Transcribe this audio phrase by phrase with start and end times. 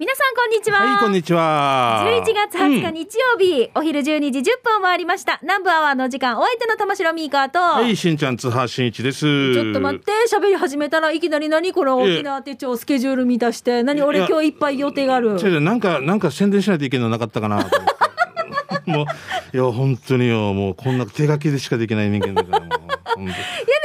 [0.00, 0.78] 皆さんこんにちは。
[0.78, 2.06] はい、こんにちは。
[2.24, 5.38] 11月20日日曜日、お昼12時10分回りました。
[5.42, 9.52] 南部アワーの時間、お相手の玉城ミーカーと、はい、しんちゃん、津波しんいちです。
[9.52, 15.60] ちょっと待って、喋り始めたらいきなり何この沖縄手帳スケジュール見出して、何俺今日いっぱい予定がある？
[15.60, 17.68] なんか、なんか宣伝しないといけないのなかったかな。
[18.86, 19.04] もう、
[19.54, 22.90] いや、本当によ、もうこんな手書きでしかできない人間だから、もう。
[23.16, 23.40] 本 いやで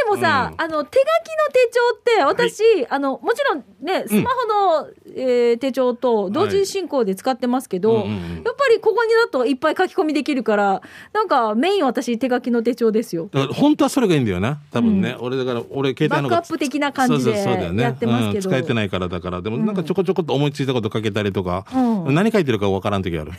[0.05, 10.81] もさ、うんあの手書きの手帳って私、あのもちろんねスマホの、えー手帳と同時進行で使ってますけど、はいうんうんうんやっぱりここにだといっぱい書き込みできるから
[11.13, 13.29] なんかメイン私手書きの手帳ですよ。
[13.53, 14.59] 本当はそれがいいんだよな。
[14.71, 15.15] 多分ね。
[15.19, 19.41] 俺だから、俺携帯のバックアップ的な感じでやってますけどうん使えてないからだから。
[19.41, 23.31] でもなんかちょこちょこっと思いついたこと書けたりとか、うん何書いてるかわからん時ある。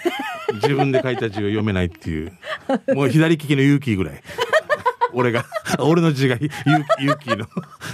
[0.54, 2.32] 自分で書いた字を読めないっていう。
[2.94, 4.22] もう左利きの勇気ぐらい。
[5.16, 5.46] 俺が、
[5.80, 6.50] 俺の字が勇
[6.98, 7.46] 気勇気の。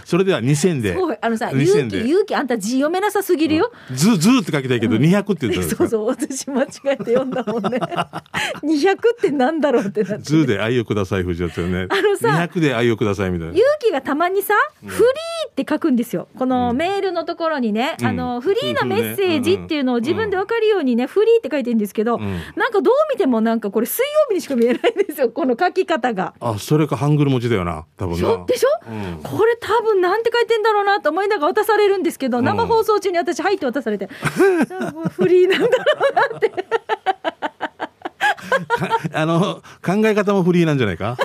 [0.05, 0.97] それでは2000で。
[1.21, 2.09] あのさ勇2000気で。
[2.09, 3.71] 勇気あんた字読めなさすぎるよ。
[3.93, 7.79] ず、ずーって書きたいけど、200って言ったそうそう私間違えて読んだもんね。
[8.65, 10.25] 200ってなんだろうってなって。
[10.25, 11.87] ズーで愛をください、藤だったよね。
[11.89, 13.55] あのさ200で愛をくださいみたいな。
[13.55, 14.55] 勇気がたまにさ、
[14.85, 16.27] フリーって書くんですよ。
[16.37, 22.21] このメールのところにね、うんあの、フリーのメッセージっていうのを自分でわかるようにね、フリーって書いてるんですけど、ん
[22.57, 26.35] なんかどう見てもなんかこれ水曜日にしか見えないんですよ、この書き方が。
[26.41, 28.45] あ、それかハングル文字だよな、多分な。
[28.47, 28.69] でしょ？
[28.89, 29.21] うん。
[29.23, 34.09] これ多分なんて書いてんだろうなと思いながら渡されるんですけど、生放送中に私入って渡されて、
[35.17, 35.75] フリーなんだろ
[36.11, 36.53] うなって。
[39.15, 41.17] あの、考え方もフリーなんじゃないか？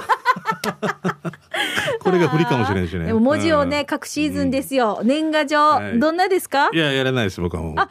[2.08, 3.06] これがフリーかもしれんしね。
[3.06, 5.02] でも文字をね、うん書くシーズンですよ。
[5.04, 6.70] 年賀状、はいどんなですか？
[6.74, 7.76] いや、やらないです、僕はもう。
[7.76, 7.84] も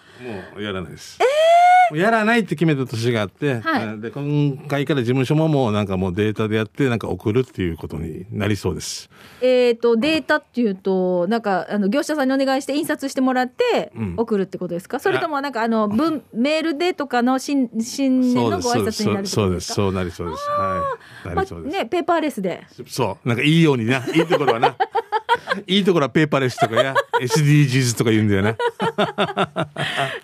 [0.57, 1.19] う、やらないです。
[1.91, 3.63] もうやらないって決めた年があって、
[3.99, 9.09] で、今回から事務所ももうなんかもうデータでやって、なんか送るっていうことになりそうです。
[9.41, 19.73] えっ、とデータっていうとなんかあの業者さんにお願いして印刷してもらってうん送るってことですか、それともなんかあの文メールでとかの新新年のご挨拶になるそうです。
[19.73, 20.51] そうなりそうです。
[20.51, 21.35] はい。
[21.35, 21.75] なりそうです。
[21.75, 23.29] まあ、ねペーパーレスでそう。
[23.29, 24.03] なんかいいようにな。
[24.15, 24.77] いいところはな。
[25.67, 28.57] いいところはペーパーレスとかや、SDGs とか言うんだよね。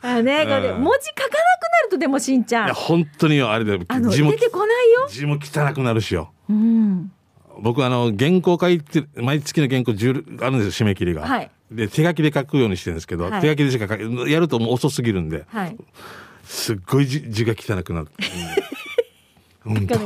[0.03, 3.81] あね、これうん文字書かなくなるとでもしんちゃいや、ん本当によ、あれだよ。
[3.88, 5.06] あの字も出、てこないよ。
[5.09, 6.32] 字も汚くなるしよ。
[6.48, 7.12] うん、
[7.60, 11.22] 僕あの、原稿書いて、毎月の原稿10あるんですよ、締め切りが。
[11.22, 15.76] はいで、手書きで書くようにしてるんですけど、はい手書きでしか書け、やるともう遅すぎるんで、はい。
[16.44, 18.09] すっごい字字が汚くなる。
[19.66, 19.98] うん本当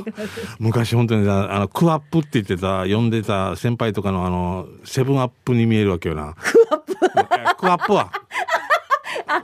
[0.59, 6.35] 昔本当にさあの、クワップって言ってた、呼んでた先輩とかのあの、セブンアップに見えるわけよな。
[6.35, 8.13] クワップクワップは。
[9.29, 9.43] あ川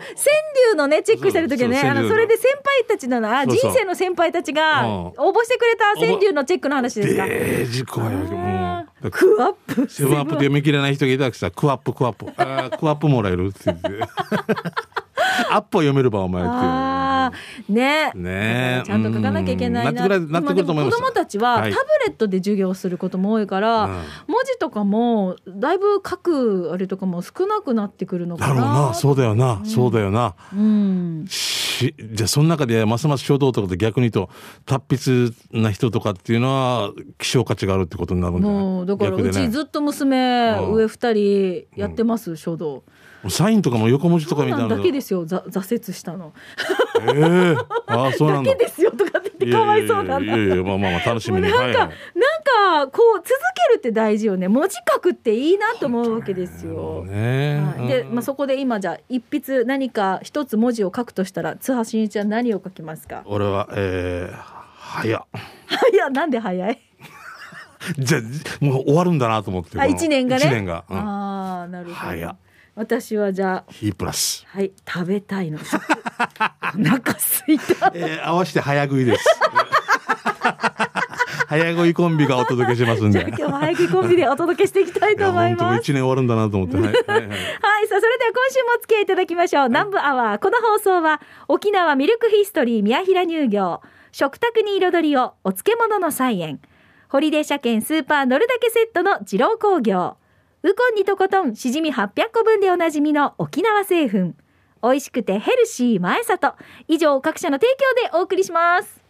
[0.71, 7.27] 柳のねチェックしてる時はねあのそれで先輩たちのなそうそう人生の先輩たちがうん応募してくれた川柳のチェックの話ですか？
[7.27, 8.33] デージ怖いわけ。
[8.33, 9.11] もう。
[9.11, 12.27] クワップセブンアップで読み切れない人がいたらさ、クワップクワップ。
[12.37, 13.49] あークワップもらえる？
[13.49, 13.89] って言って。
[15.53, 16.51] アップは読めるば、お前って。
[16.51, 16.55] い
[17.73, 17.75] う。
[17.75, 18.13] ね。
[18.15, 18.81] ね。
[18.81, 20.07] えちゃんと書かなきゃいけないな。
[20.07, 20.31] うん。
[20.33, 20.97] なってくると思います。
[20.99, 21.71] 今でも子供たちはタはい。
[21.73, 23.91] ブレットで授業することも多いから、うん。
[23.93, 24.01] 文
[24.45, 28.55] 字とかもだいぶ書くあれとかも少なくなってくるのかな。
[28.55, 30.35] だろうな、そうだよな、そうだよな。
[30.53, 31.25] うん。
[31.29, 34.31] しじゃあその中でますます衝動とかって逆に言うと
[34.67, 38.63] 達筆な人とかっていうのは希少価値があるってことになるんじゃない？
[38.63, 40.75] もうだからうちずっと娘うん。
[40.75, 42.85] 上二人やってます書道
[43.29, 45.25] サインとかも横文字とそかみたいなだけですよ。
[45.25, 46.33] ざ挫折したの。
[47.15, 47.57] ええ
[47.87, 48.53] ああ そうなだんだ。
[48.57, 50.37] けですよとかってかわいそうなんだ。
[50.37, 51.43] いやいやまあまあまあ楽しみに。
[51.43, 51.77] なんか、はいはい。
[51.77, 53.27] なんかこう続
[53.69, 54.49] けるって大事よね。
[54.49, 57.05] 文字書くっていいなと思うわけですよ。
[57.05, 57.63] ね。
[57.79, 63.23] はい、で、まあ、そこで今じゃあ一筆何か一つ文字を書くとしたら津波真一は何を書きますか？
[63.27, 64.37] 俺はえー、
[64.77, 65.25] 早っ。
[65.93, 66.79] いやなんで早い？
[67.99, 70.45] じゃあもう終わるんだなと思ってあ一年がね。
[70.47, 71.97] 1年が、うん、ああなるほど。
[71.97, 72.37] 早っ
[72.75, 75.59] 私はじゃあプラス、はい食べたいの。
[75.61, 75.63] お
[76.83, 77.93] 腹すいた。
[77.95, 79.25] えー、合わせて早食いです。
[81.53, 83.19] 早食いコンビがお届けしますんで。
[83.21, 85.81] じゃあ今日も早くコンビでお届けしていきたいと思います。
[85.81, 87.39] 一年終わるんだなと思って、はいはいはいはい、
[87.89, 89.69] さあ、それでは今週もお付き合いいただきましょう。
[89.69, 90.39] 南部アワー。
[90.39, 93.83] この放送は、沖縄ミルクヒストリー宮平乳業、
[94.13, 96.61] 食卓に彩りを、お漬物の菜園、
[97.11, 100.17] ホリデー車検スーパー乗るだけセットの二郎工業、
[100.65, 104.35] ウコンにとことんしじみ800個分でおなじみの沖縄製粉、
[104.81, 106.55] 美味しくてヘルシー前里。
[106.87, 107.67] 以上、各社の提
[108.01, 109.03] 供でお送りします。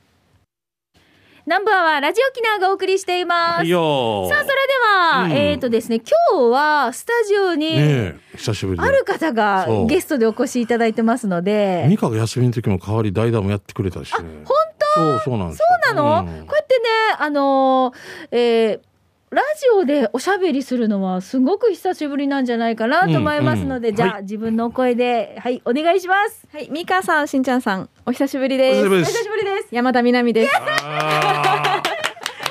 [1.45, 3.59] 南部アワー、ラジオ沖縄がお送りしています。
[3.59, 4.53] はいよさあ、それで
[4.83, 5.33] は、うん。
[5.33, 5.97] えっ、とですね、
[6.31, 8.87] 今日はスタジオに、ねえ久しぶりで。
[8.87, 11.85] ある方がゲストでお越しいただいてますので。
[11.87, 14.21] ミカが休みの時も代わり代打もやってくれたしね。
[14.47, 14.87] 本当？
[14.95, 15.63] そうそうなんそ
[15.93, 16.47] うなの、うん。
[16.47, 16.89] こうやってね、
[17.19, 18.92] あのーえー
[19.33, 26.47] ラジオでおしゃべりするのはすごく久しぶりなんじゃないかなと思いますので、じゃあ、うんうんはい自分のお声で、はい、お願いします。
[26.53, 28.87] はい、ミカさん、しんちゃんさん、お久しぶりです。
[28.87, 29.69] お久しぶりですお久しぶりです。
[29.75, 30.53] 山田みなみです。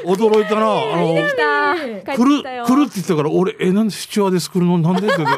[0.05, 0.61] 驚いたな。
[0.61, 1.75] あの来た。
[1.75, 2.43] 帰って来る。
[2.43, 4.77] 来るって言ってたから俺えなんでシチュワーデス来るの？
[4.77, 5.07] なんで？
[5.07, 5.23] って。
[5.23, 5.37] な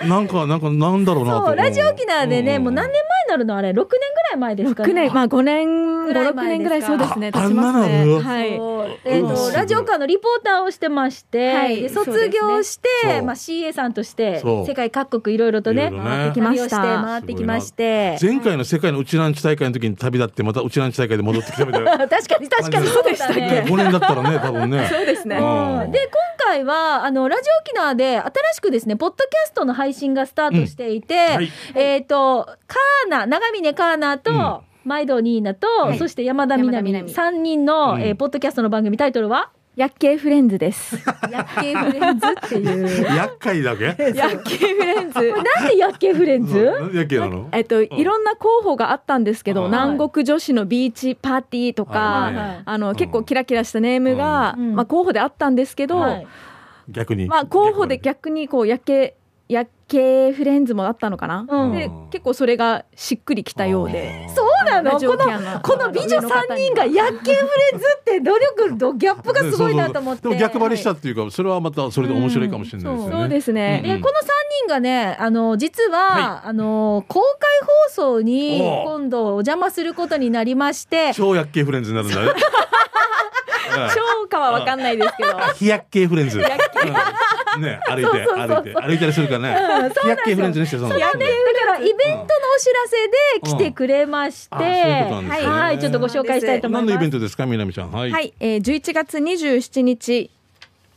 [0.06, 2.62] なんかなんかなんだろうなとそう、ラジオ沖縄でね、ん。
[2.62, 3.56] もう何年前になるの？
[3.56, 4.00] あれ、6年ぐら
[4.34, 4.92] い前ですかね。
[4.92, 7.30] 6年、まあ5年、5、6ぐらい前年ぐらいそうですね。
[7.32, 8.04] あ経ちますあんなね。
[8.06, 8.60] のはい。
[9.04, 11.82] えっ、とうわすごいラジオカーのリポーターをしてまして、はい。
[11.82, 16.78] で卒業して、そうまあ CA さんとして世界各国いろいろとね回ってきました。
[16.78, 18.18] 回ってきまして。
[18.20, 21.98] 前回の世界のうちなんち大会の時に旅立ってまたうちなんち大会で戻ってきたみたいな。
[22.08, 23.64] 確かに確かにそうでしたね。
[23.66, 24.86] 5年だったらね多分ね。
[24.92, 25.36] そうですね。
[25.36, 25.90] うん。
[25.92, 31.50] で今回はあのラジオ沖縄で新しくですねポッドキャストの配信がスタートしていて、はい。
[31.74, 34.58] えっ、とカーナ長峰カーナと、うん。
[34.82, 35.98] 毎度ニーナと、はい。
[35.98, 37.38] そして山田みなみ山田みなみ。
[37.38, 38.02] 3人の、うん。
[38.02, 39.50] えーポッドキャストの番組タイトルは？
[39.76, 40.96] 薬系フレンズです。
[41.30, 43.16] 「薬系 フレンズ」っていう。
[43.16, 43.94] 厄介だけ？
[44.14, 45.32] 薬系フレンズ。
[45.32, 46.64] なんで薬系フレンズ？
[46.64, 47.48] なんで厄介なの？
[47.52, 49.70] えっと、いろんな候補があったんですけど、はい。
[49.70, 52.32] 南国女子のビーチパーティーとか、
[52.64, 54.74] あの、結構キラキラしたネームが、うん。
[54.74, 56.26] まあ候補であったんですけど、はい。
[56.88, 57.26] 逆に。
[57.26, 58.48] まあ候補で逆に。
[58.48, 59.14] こう、薬系、
[59.50, 61.44] 薬系フレンズもあったのかな？
[61.48, 61.72] うん。
[61.72, 64.28] で、結構それがしっくりきたようで。
[64.34, 64.92] そうなの？
[64.92, 67.40] このこの美女3人が薬系フ
[67.72, 70.22] レンズって努力とギャップがすごいなと思って。
[70.22, 73.82] でも逆張りしたっていうかそれはまたそれで面白いかもしれないですよね、そうですね。
[73.84, 74.30] で、この3
[74.66, 77.50] 人がね、あの、実は、はあの、公開
[77.88, 82.40] 放送に今度お邪魔することになりまして、超薬系フレンズになるんだね
[83.94, 85.38] 超かはわかんないですけど。
[85.54, 86.44] 非薬系フレンズ、うん
[87.60, 88.74] ね歩いて歩いて。
[88.74, 89.90] 歩いたりするからね。
[90.02, 96.94] 非薬系フレンズにしてそのだからイベントのお知らせで来てくれまして、はい、ちょっとご紹介したいと思い何ます。
[96.94, 97.92] のイベントですかみなみちゃん。
[97.92, 100.30] はい、はい、えー、11月27日、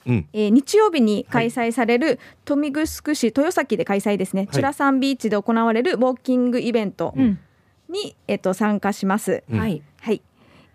[0.05, 0.27] うん。
[0.33, 4.47] えー日曜日に開催される、豊見城市豊崎で開催ですね、い。
[4.53, 7.39] チュラサンビーチで行われるウォーキングイベントうん、
[7.89, 9.43] に、えっと参加します。
[9.49, 9.59] うん。
[9.59, 9.81] はい。
[10.01, 10.21] はい。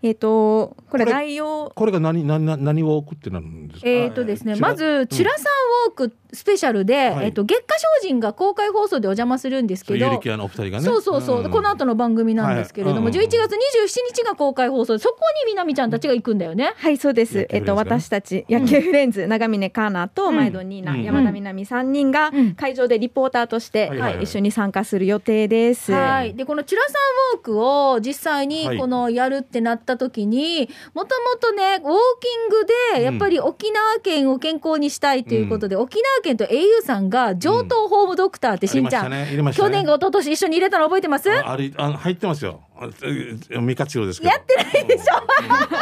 [0.03, 1.73] えっ、とこれこれ内容。
[1.75, 3.89] これが何何何何を送ってなるんですか？
[3.89, 4.61] えっ、とですね、はい。
[4.61, 5.31] まず、チラ。
[5.37, 5.45] さん
[5.89, 7.27] ウォークスペシャルで、はい。
[7.27, 10.81] えっ、と、月下精進が公開放送でお邪魔するんですけど、そうゆりきやのお二人がね。
[10.85, 11.51] そうそうそう、ん。
[11.51, 13.13] この後の番組なんですけれども、はい。
[13.13, 13.19] うん。
[13.19, 15.17] 11月27日が公開放送、そこ
[15.47, 16.75] にみなみちゃんたちが行くんだよね。
[16.77, 17.47] はいそうです。
[17.51, 21.03] えっ、と私たち野球フレンズ、長峰カーナーと前戸ニーナ、うん。
[21.03, 22.55] 山田みなみ3人がうん。
[22.55, 23.99] 会場でリポーターとして、はい。
[23.99, 24.25] はいはい。
[24.25, 25.93] 一緒に参加する予定です。
[25.93, 26.35] はい。
[26.35, 28.47] で、このチュラさんウォークを実際はい。
[28.49, 39.53] にこのやるってなった時に、もともとね、ウォーキングで、やっぱり沖縄県を健康にしたいということで、沖縄県と au さんが上等ホームドクターってしんちゃん、ねね。
[39.53, 41.31] 去年か一昨年一緒に入れたの覚えてます？
[41.33, 42.61] ああれあ入ってますよ。
[42.81, 45.15] あえ未活用ですやってないでしょ。
[45.15, 45.81] やってないでし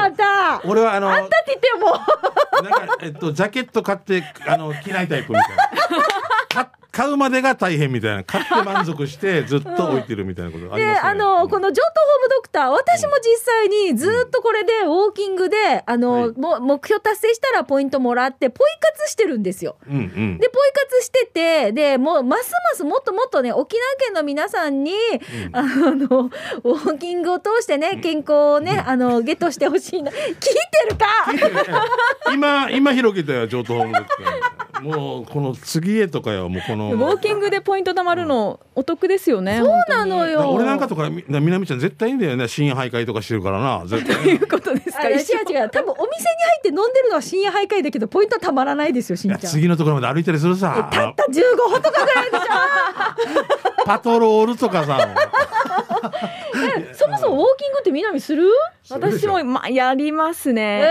[0.00, 0.60] ょあんた。
[0.64, 1.92] 俺はあのあんたって言ってよも
[2.60, 2.62] う。
[2.62, 5.56] なんか、えっと、ジャケット買って、あの、着ないタイプみたい
[6.56, 6.64] な。
[6.64, 8.22] か 買うまでが大変みたいな。
[8.22, 11.08] 買って満足して、 ずっと置いてるみたいなことありで、ますよね。
[11.10, 19.76] あの、この上等ホームドクター、私も実際にずっとこれでウォーキングで、あの、はいもう目標達成したらポイントもらって、ポイ活してるんですよ。
[19.88, 20.38] うんうん。
[20.38, 26.30] で、ポイ活してて、で、もう、ますますもっともっとね、沖縄県の皆さんに、うんあの、
[26.64, 30.10] ウォーキングを通してね、健康をね、あの、ゲットしてほしいな。
[30.10, 30.42] 聞いて
[30.90, 31.06] るか？
[32.34, 36.81] 今、今広げたよ、上等ホームドクターもう、この次へとかよ、もうこの。
[36.90, 39.58] ウォーキングでポイント貯まるのお得ですよね。
[39.58, 40.42] そうなのよ。
[40.42, 40.50] よ。
[40.50, 42.48] 俺なんかとか、みみなみちゃん絶対いいんだよね。
[42.48, 43.84] 深夜徘徊とかしてるからな。
[43.86, 44.16] 絶対。
[44.16, 45.02] ということですか。
[45.04, 45.70] あ違う違う。
[45.70, 49.52] 多分お店に入って飲んでるのは深夜徘徊だけど、ポイントはたまらないですよ、しいやんちゃん。
[49.52, 50.88] 次のところまで歩いたりするさ。
[50.92, 55.08] たった15歩とかぐらいでしょパトロールとかさ。
[56.94, 58.48] そもそもウォーキングって南する？
[58.90, 60.82] 私も、まあ、やりますえね。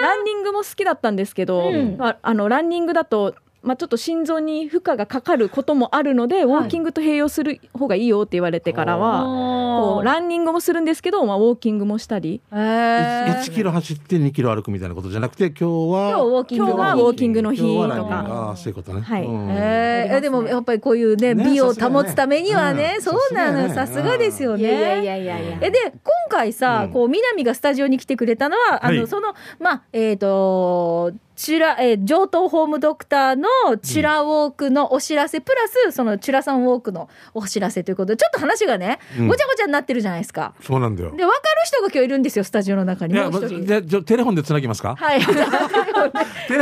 [0.00, 13.40] ーランニングも好きだったんですけど、うんまあ、あのランニングだと、まあ、ちょっと心臓に負荷がかかることもあるので、ウォーキングと併用する方がいいよって言われてからは、こうランニングもするんですけど、まあ、ウォーキングもしたり、えー。
[13.40, 16.10] 1キロ走って2キロ歩くみたいなことじゃなくて、今日は。
[16.10, 18.26] 今日ウォーキング今日はウォーキングの日とか。
[18.28, 19.02] ああ、そういうことね。
[19.02, 19.24] はい。
[19.24, 19.50] うん。
[19.50, 23.64] えー、でもやっぱりこういうねね美を保つためにはね、さすがねそうなの。
[23.64, 24.62] うんさすがですよね。
[24.62, 26.92] いやいやいやいやえで今回さ、うん。
[26.92, 28.98] こう南がスタジオに来てくれたのは、あはい。
[28.98, 35.56] のそのまあえっ、とチュラ、えー上等ホームドクターのチュラウォークのお知らせ、プラ
[35.90, 40.52] スそのチュラさんウォークのお知らせということでちょっと話がね、うんごちゃごちゃになってるじゃないですか。
[40.62, 41.12] そうなんだよ。
[41.12, 43.30] で分かる人が今日いるんですよスタジオの中にいや。
[43.30, 44.96] じゃテレフォンでつなぎますか？
[44.96, 45.20] はい。
[45.24, 45.44] テレ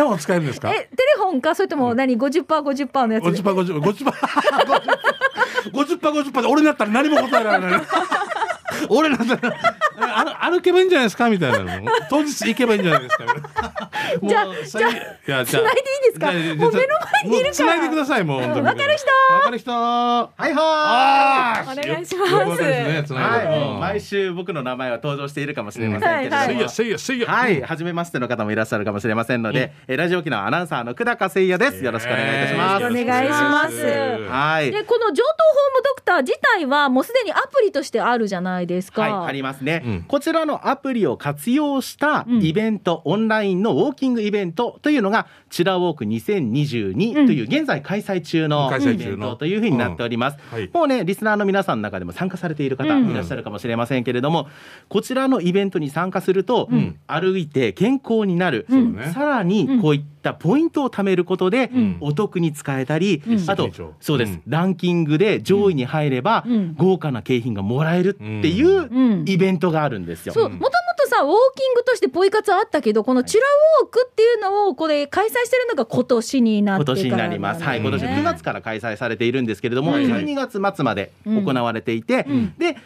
[0.02, 0.70] フォン使えるんですか？
[0.70, 3.24] え、テレフォンか、それとも何、50%、50%のやつ？
[3.24, 4.14] 五十パー五十五十パー
[5.72, 7.82] 五十パー五十パーで俺になったら何も答えられない。
[8.88, 9.54] 俺なんだら
[10.00, 11.28] あ歩けばいいんじゃないですか？
[11.28, 11.88] みたいなの。
[12.08, 13.24] 当日行けばいいんじゃないですか？
[14.22, 14.92] じゃあもう最悪。
[14.92, 14.96] い
[15.30, 16.32] や繋いでいいですか？
[16.32, 16.88] じゃあもう目の
[17.22, 17.66] 前にいるから。
[17.66, 18.66] もう繋いでください、もう本当に。
[18.66, 19.06] わかる人？
[19.34, 19.70] わかる人？
[19.72, 20.54] ははい。
[20.54, 23.12] はお願いします。
[23.80, 26.42] 毎週僕の名前は登場しているかもしれませんけれども。
[26.42, 27.26] うんせいや、せいや、せいや。
[27.30, 31.84] はい、初めましての方もいらっしゃるかもしれませんので、えーラジオ沖縄アナウンサーの久高誠也です。
[31.84, 32.84] よろしくお願いいたします。
[32.86, 33.76] お願いします。
[34.30, 34.70] はい。
[34.70, 39.02] でこの上等ホームドクター自体はもうすでにアプリとしてあるじゃないですか？
[39.02, 40.02] はい、ありますね、うん。
[40.06, 42.42] こちらのアプリを活用したうん。
[42.44, 50.38] イベント、オンラインのウォーキングイベントというのが、チュラウォーク2022という現在開催中のイベントというふうになっております。
[50.52, 50.58] うん。
[50.58, 50.70] はい。
[50.72, 53.10] もうね、リスナーの皆さんの中でも参加されている方うん。
[53.10, 54.46] いらっしゃるかもしれませんけれども、
[54.88, 56.96] こちらのイベントに参加すると、ん。
[57.06, 58.66] 歩いて健康になる、
[59.14, 61.96] さらにこういったポイントを貯めることで、ん。
[62.00, 63.50] お得に使えたり、うん。
[63.50, 63.70] あと
[64.00, 64.42] そうです、うん。
[64.46, 66.74] ランキングで上位に入れば、うん。
[66.76, 69.24] 豪華な景品がもらえるっていううん。
[69.26, 70.34] イベントがあるんですよ。
[70.34, 73.46] そう、もともとさ、ウォーキングとしてポイ活あったけど、このチュラ
[73.82, 77.62] ウォークっていうのを、これ開催してるのが今年になってから今年になります。
[77.62, 80.02] はい、今年9月から開催されているんですけれども、うん。
[80.04, 82.54] 12月末まで行われていて、ん。
[82.58, 82.76] で、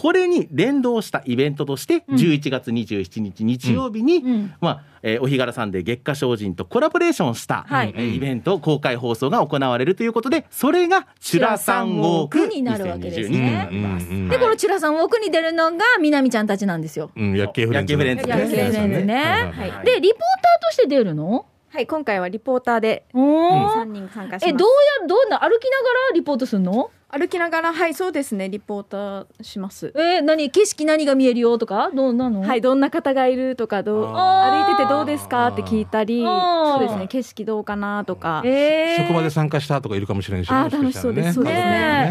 [0.00, 2.16] これに連動したイベントとして、うん。
[2.16, 4.54] 11月27日日曜日に、うん。
[4.58, 7.92] まあ、えーお日柄さんで月下精進とコラボレーションした、はい。
[7.94, 17.10] えーイベント公開放送が行われるということで、それがチュラさんウォークになるわけです2022ねで、このチュラさんウォークに出るのが、みなみちゃんたちなんですよ。
[17.14, 17.92] うん、薬系フレンズ。
[17.92, 19.52] 薬系フレンズ薬系フレンズね。
[19.84, 21.44] で、リポーターとして出るの？
[21.72, 24.48] はい、今回はリポーターでお3ー人参加します。
[24.48, 24.68] え、どう
[25.02, 26.90] や、どんな、歩きながらリポートするの？
[27.12, 29.92] 歩きながら、はい、そうですね、リポーターします。
[29.96, 30.48] えー、何？
[30.50, 31.90] 景色何が見えるよとか？
[31.92, 32.42] どうなの？
[32.42, 35.48] はい、どんな方がいるとか、どう歩いててどうですか？
[35.48, 38.42] って聞いたり、そうですね、景色どうかなとか。
[38.44, 40.50] えー、職場で参加したとかいるかもしれんし。
[40.50, 41.62] あーもしかしたら楽しそうですそうですね。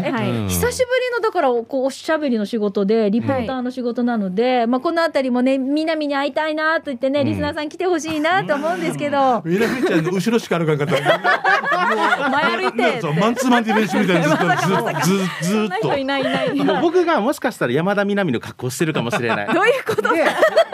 [0.02, 0.30] ねはい。
[0.30, 0.48] うん。
[0.48, 7.26] 久しぶりのだからこうおしゃべりの仕事でリポーターの仕事なので、まあこのあたりもね南に会いたいなと言ってね、うん。
[7.26, 11.00] リスナーさん来てほしいなと思うんですけど、 みなみちゃんの後ろしか歩かんかった。
[12.28, 13.00] 前歩いて。
[13.00, 15.96] そうマンツーマンで練習みたいにずっとずずっと。
[15.96, 16.54] いないいない。
[16.54, 19.46] もう僕がもしかしたら山田みなみの格好してるかもしれない。
[19.52, 20.12] どういうこと？
[20.14, 20.24] で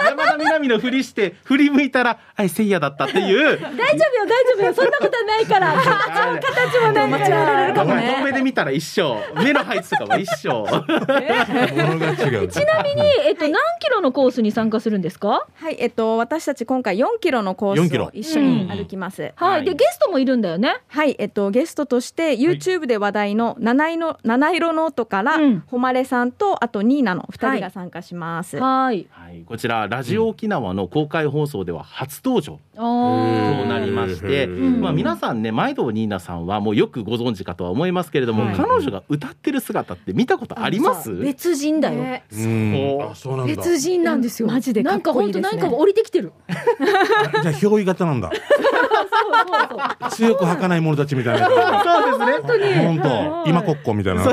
[0.09, 3.59] 山田みなみのふりして振り向いたら「はいせいやだった」っていう。
[3.59, 4.75] 大丈夫よ大丈夫よ。
[4.75, 5.75] そんなことないから。
[6.41, 8.23] 形もね間違えられるかも遠ね。
[8.25, 9.17] 目で見たら一緒。
[9.43, 10.51] 目の配置とかは一緒。
[10.51, 12.49] ものが違う。
[12.49, 15.47] ちなみに、えっと、何キロのコースに参加するんですか？
[15.55, 19.33] はい、えっと、私たち今回4キロのコ4キロースを一緒に歩きます。
[19.37, 19.65] はい、はい。
[19.65, 20.77] でゲストもいるんだよね。
[20.89, 28.57] はい、えっと、ゲストとして、YouTube で話題の七色の、七色ノートから、うん誉さんと、あとニーナの2人が参加します。
[28.57, 29.07] はい。
[29.11, 41.15] はい、こちらラジオ沖縄の公開放送では初登場あとーなりまして、うんまあ、皆さんね毎度ニーナさんはもうよくご存知かとは思いますけれども、はい彼女が歌ってる姿って見たことあります？
[41.15, 42.03] 別人だよ。
[42.03, 42.99] ねうん。
[43.11, 43.55] あ、そうなんだ。
[43.57, 44.49] 別人なんですよ。
[44.49, 46.33] マジでかっこいいですねなんか本当なんか降りてきてる。
[46.49, 48.31] じゃあ憑依型なんだ。
[48.31, 48.47] そうそ
[49.77, 50.11] うそう。
[50.11, 51.47] 強く吐かない者たちみたいな。
[51.49, 51.57] そう
[52.19, 53.45] ですね本当。
[53.51, 54.23] 今国庫みたいな。
[54.23, 54.27] あ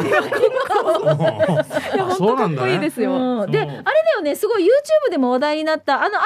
[2.15, 2.89] そうなんだかっこいいでね。
[2.89, 3.11] すよ。
[3.13, 3.73] うんで、あれだ
[4.15, 6.19] よね、すごい YouTube でも話題になった、あのアニメ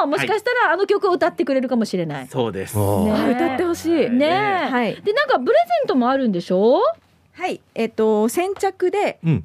[0.00, 2.28] の、もしかしたらあの曲を歌ってくれるかもしれない。
[2.28, 2.76] そうです。
[2.76, 2.82] ね。
[3.10, 4.10] あ歌ってほしい。
[4.10, 4.26] ね。
[4.26, 4.94] え、はい。
[5.02, 6.82] で、なんかプレゼントもあるんでしょ？
[7.32, 9.44] はい、えっと、先着でうん。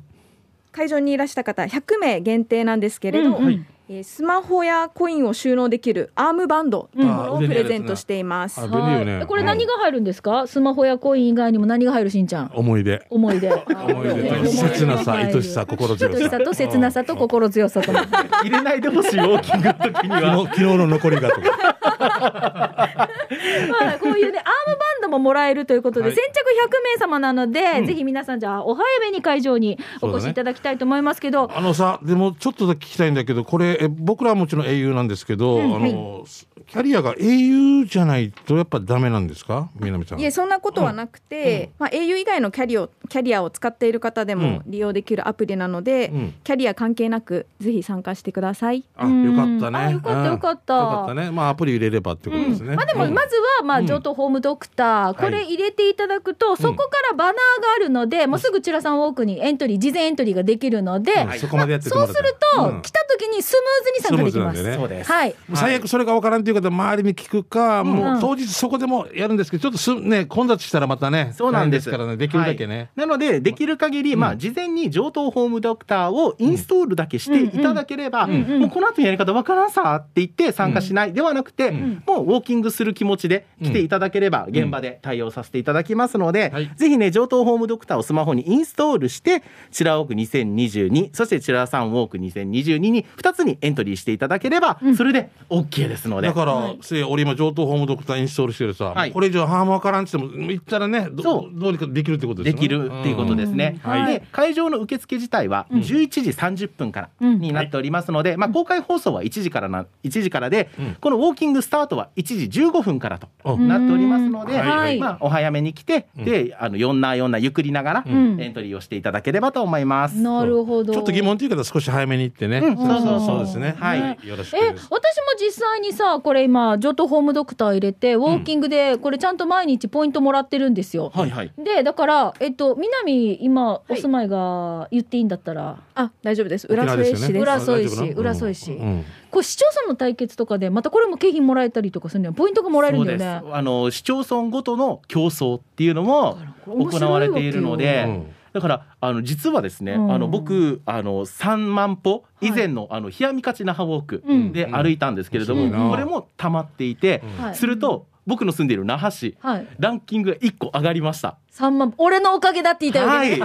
[0.74, 3.68] 会場にいらした方100名限定なんですけれど、うんうん。
[3.90, 8.62] えースマホやコインを収納できるアームバンドをプレゼントしています。
[8.62, 9.26] はい。
[9.28, 12.52] これ何が入るんですか、スマホやコイン以外にも何が入るしんちゃん？
[12.56, 13.06] 思い出。
[13.10, 13.52] 思い出。
[13.52, 14.30] 思い出。
[14.30, 16.18] と切なさ、愛しさ、心強さ。
[16.18, 17.92] 愛しさと切なさと心強さと。
[17.92, 20.46] 入れないでほしいウォーキングの時には。
[20.46, 21.78] 昨日の残りがとか。
[22.02, 26.16] まあ、こういうね、アームバンドももらえるということで、はい。
[26.16, 36.26] 先着100名様なので、ぜひ皆さん、じゃあ、お早めに会場にお越しいただきたいと思いますけど、あのさ、でもちょっとだけ聞きたいんだけど、これ、え僕らはもちろん英雄なんですけど、うんあの、
[36.72, 39.70] キャリアが英雄じゃないとやっぱダメなんですか？
[39.78, 40.22] みなみちゃん。
[40.22, 46.34] いえそんなことはなくて、まあ、au 以外のキャリアをキャリアを使っている方でも利用できるアプリなので、うん。
[46.46, 48.86] キャリア関係なくぜひ参加してください。
[48.96, 49.78] あ、よかったね。
[49.78, 50.26] あよかったうん。
[50.28, 50.76] よかった。
[50.76, 51.30] よかったね。
[51.30, 52.74] まあアプリ入れればってことですね。
[52.74, 53.88] まあでも、まずは、まあ、うん。
[53.88, 57.38] 上等ホームドクター、これ入れていただくと、そこからバナーが
[57.76, 61.40] あるので、もうすぐチュラさんウォークにエントリー、事前エントリーができるので、うん。
[61.40, 62.82] そこまでやってそうすると、うん。
[62.82, 64.64] 来た時にスムーズに参加できます。
[64.64, 64.76] ね。
[64.78, 65.12] そうです。
[65.12, 65.36] はい。
[65.54, 71.90] 最悪それが分からんという方は周りに聞くか、もう当日そこでもやるんですけど、ちょっとすね混雑したらまたね、そうなんです。
[71.90, 72.78] からね、できるだけね。
[72.78, 72.90] はい。
[72.96, 82.04] なのでできる限り、まあ事前に上等ホームドクターをインストールだけしていただければ、もうこの後やり方わからんさって言って参加しないではなくて、ん。
[82.06, 86.72] もうウォーキングする気持ちで来ていただければ現場で対応させていただきますので、はい。
[86.76, 96.28] ぜひね上等ホームドクターをスマホにインストールしてチラウォーク2022そしてチラサンウォーク2022に2つにエントリーしていただければ、それで OK ですので。
[96.28, 96.51] だから、
[96.82, 99.12] せい俺今上等ホームドクターインストールしてるさ、はい。
[99.12, 101.60] これ以上ハームわからんって言っても言ったらねどそう。
[101.60, 102.60] どうにかできるってことですね。
[102.60, 103.80] きるっていうことですね。
[103.84, 103.90] うん。
[103.92, 104.14] はい。
[104.14, 107.40] で会場の受付自体は11時30分からうん。
[107.40, 110.96] になっておりますので、まあ、公開放送は1時からな1時からで、うん。
[111.00, 113.68] このウォーキングスタートは1時15分からとうん。
[113.68, 114.62] なっておりますので、
[115.00, 116.26] まあ、お早めに来て、うん。
[116.26, 118.38] であの4な4なゆっくりながらん。
[118.40, 120.16] エントリーをしていただければと思います。
[120.18, 120.94] なるほど。
[120.94, 122.78] ちょっと疑問という方は少し早めに行ってね、うん。
[122.78, 123.40] そうそうそう。
[123.40, 123.76] ですね。
[123.80, 124.28] はい。
[124.28, 124.88] よろしくえです。
[124.90, 131.12] 私も実際にさこれ今上等ホームドクター入れてウォーキングでこれちゃんと毎日ポイントもらってるんですよ。
[131.14, 131.52] はいはい。
[131.58, 136.68] でだからえっと南今お住まいが言っていいんだったら、あ大丈夫です。
[136.68, 137.32] 沖浦添市です。
[137.34, 138.72] 浦添市浦添市。
[138.72, 139.06] うん。
[139.32, 142.34] こう市町村の対決とかでまたこれも景品もらえたりとかするんだよ。
[142.34, 143.24] ポイントがもらえるんだよね。
[143.24, 143.56] そうです。
[143.56, 150.12] あの市町村ごとの競争っていうのも行われているので、うんだからあの実はですね、うん。
[150.12, 154.52] あの僕あの3万歩以前の,、あの冷やみかち那覇ウォークうん。
[154.52, 155.90] で歩いたんですけれども、うんすごいな。
[155.90, 157.46] これも溜まっていて、うん。
[157.46, 157.56] はい。
[157.56, 159.68] すると僕の住んでいる那覇市はい。
[159.80, 161.38] ランキングが1個上がりました。
[161.54, 163.42] 3万俺のおかげだって言いたいわけね、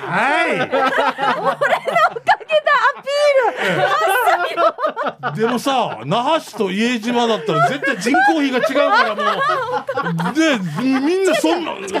[0.00, 0.70] はい、はい
[5.36, 9.22] でもさ那覇市と伊江島だったら絶対人口比が違うからも
[10.30, 10.34] う。
[10.34, 12.00] でみんなそんな平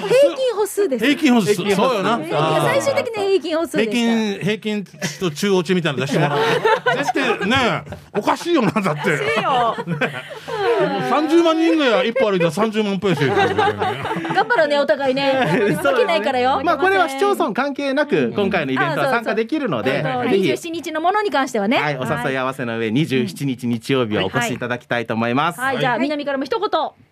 [0.54, 1.04] 歩数です。
[1.04, 1.54] 平均歩数。
[1.54, 1.88] 平均歩数。
[1.88, 2.18] そうよな。
[2.62, 6.38] 最終的に平均歩数で平均平均値と中央値みたいなの出してもらう。
[6.96, 7.84] 絶対ね
[8.14, 9.18] おかしいよなだって。
[11.10, 13.36] 30万人が一歩歩いたら30万歩やし頑
[14.48, 15.76] 張ろうねお互いね。
[15.82, 16.60] 負けないからよ。
[16.64, 20.52] まあこれは市町村関係なく今回のイベントは参加できるので、あのぜひ。
[20.52, 21.78] 27日のものに関してはね。
[21.78, 25.60] はい、お誘い合わせの上27日日曜日はお越しいただきたいと思います。
[25.60, 26.68] はい、じゃあ南からも一言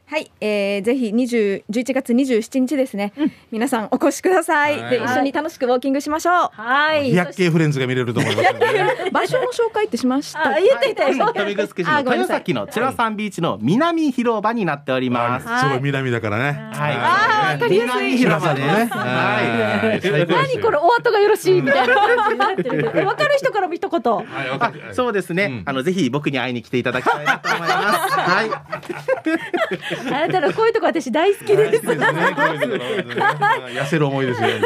[0.08, 3.12] はい、えー、ぜひ20 11月27日ですね、
[3.50, 4.90] 皆さんお越しください、はい。
[4.90, 6.48] で一緒に楽しくウォーキングしましょう。
[6.52, 7.12] はい。
[7.12, 10.48] 百景フレンズが見れると思いますので場所の紹介ってしました。
[10.48, 10.94] あ言ってい。
[10.94, 15.48] たよ豊見城市の豊崎のチラサンビーチの南広場になっております。
[15.48, 15.60] はい。
[15.64, 16.44] すごい南だからね。
[16.72, 16.94] はい。
[16.94, 17.96] あーわかりやすい。
[17.96, 18.66] 南広場です。
[18.68, 18.86] ね。
[18.86, 20.26] ははい。
[20.28, 22.90] 何これお後がよろしいみたいな感じになってるけど。
[22.94, 24.94] え分かる人からも一言はい。
[24.94, 25.62] そうですね、うん。
[25.66, 28.20] あのぜひ僕に会いに来ていただきたいなと思います。
[28.20, 29.95] はい。
[30.06, 31.86] あなたのこういうとこ私大好きです。
[31.86, 34.60] 痩せる思いですよはい、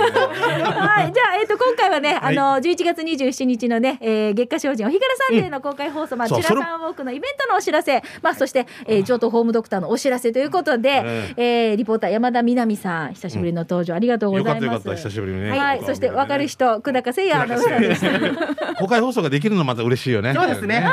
[1.12, 11.02] じゃあ、えっ、と、今回はね、あの、11月27日のね、えー、月下精進お日柄サンデーの公開放送、まあ、チラそうそれサンウォークのイベントのお知らせ、まあ、そして、えー、上等ホームドクターのお知らせということで、
[11.36, 14.56] ええー、リポーター山田みなみさん、久しぶりの登場、ありがとうございます。
[14.58, 15.50] ったよかった久しぶりにね。
[15.50, 18.74] はい、そして、わかる人、久高誠也アナウンサーでした。
[18.74, 20.32] 公開放送ができるのまた嬉しいよね。
[20.34, 20.76] そうですね。
[20.76, 20.84] はい。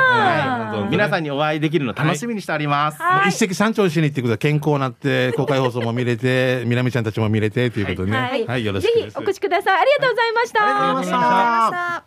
[0.80, 0.90] はい。
[0.90, 2.98] 皆さんににお会いできるの楽しみにしております。
[3.28, 9.80] 一石三鳥しに行ってください健康になって公開放送も見れて 南ちゃんたちも見れてということでねはい、はいよろしくぜひお越しください。
[9.80, 10.62] ありがとうございました。
[10.62, 12.04] ありがとうございました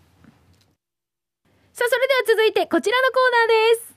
[1.73, 3.91] さあ、それでは続いてこちらのコーナーです。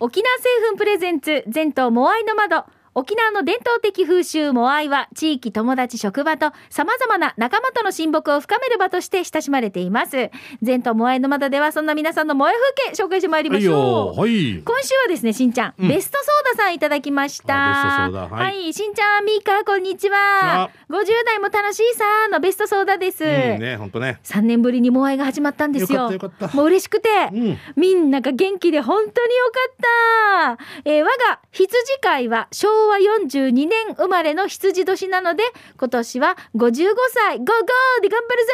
[0.00, 2.64] 沖縄製粉プレゼンツ全島モアイの窓。
[2.94, 10.30] 沖縄の伝統的風習モアイは地域、友達、職場と様々な仲間との親睦を深める場として親しまれています。
[10.60, 12.52] 全島モアイの窓ではそんな皆さんの萌え
[12.84, 14.20] 風景紹介してまいりましょう。
[14.20, 18.04] はい今週はですね、しんちゃん、うんベストソーダさんいただきました。
[18.04, 20.68] あベストソーダは、はいいしんちゃん、みーか、こんにちは。
[20.90, 23.24] 50代も楽しいさーのベストソーダです。
[23.24, 26.10] うんね本当ね3年ぶりにモアイが始まったんですよ。
[26.12, 30.90] よかったよかったもう嬉しくて、うんみんなが元気で本当によかった。
[30.90, 35.42] えー我が羊飼いは昭和42年生まれの羊年なので、
[35.78, 38.02] 今年は55歳、ゴーゴー！
[38.02, 38.44] で頑張る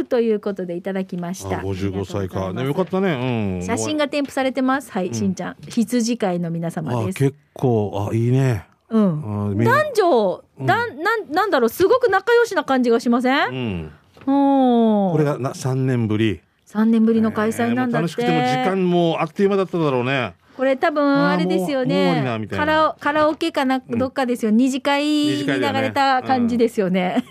[0.00, 1.58] ぞーということでいただきました。
[1.58, 2.52] あ55歳か。
[2.52, 3.58] ねよかったね。
[3.60, 3.62] うん。
[3.64, 4.90] 写真が添付されてます。
[4.92, 5.56] はい、しんちゃん。
[5.68, 7.16] 羊飼いの皆様です。
[7.16, 8.08] あ結構。
[8.10, 8.66] あいいね。
[8.90, 9.58] うん。
[9.58, 10.66] 男女、うん。
[10.66, 13.48] なん、なん、なんだろう、すごく仲良しな感じがしません？
[13.48, 13.92] うん。
[14.24, 16.40] ここれがな3年ぶり。
[16.66, 18.08] 3年ぶりの開催なんだって。
[18.08, 22.24] えー楽しくても時間もあっという間だっただろうねこれ多分あれですよね。
[22.50, 23.96] カラオカラオケかな、うん。
[23.96, 24.50] どっかですよ。
[24.50, 27.22] 二次会に流れた感じですよね。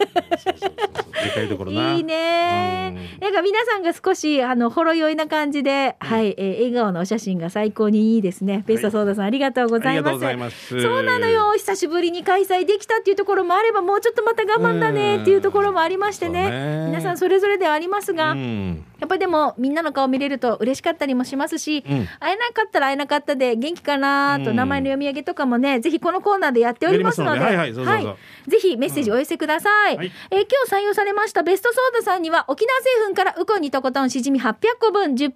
[1.24, 1.94] でかいところな。
[1.94, 2.94] いいね。
[2.96, 3.22] うん。
[3.22, 8.64] なんか皆さんが少しあのほろ酔いな感じで、はい、えー笑顔のお写真が最高にいいですね。
[8.66, 10.02] ベストソーダさん、ありがとうございます。
[10.02, 10.82] ありがとうございます。
[10.82, 11.54] そうなのよ。
[11.54, 16.88] 久しぶりに開催できたっていうところもあればもうちょっとまた我慢だねっていうところもありましてね。
[16.88, 18.86] 皆さんそれぞれではありますが、うん。
[19.00, 22.08] やっぱりでもみんなの顔見れると嬉しかったりもしますし、うん。
[22.20, 24.56] 会えなかったら会えなかったで元気かなとうん。
[24.56, 30.12] 名前の読み上げとかもね、ぜひこのコーナーでやっておりますので、はいぜひメッセージお寄せください、はい。
[30.32, 31.44] えー今日採用されました。
[31.44, 35.32] ベストソーダさんには沖縄製粉からウコンにとことんしじみ800個分10本入り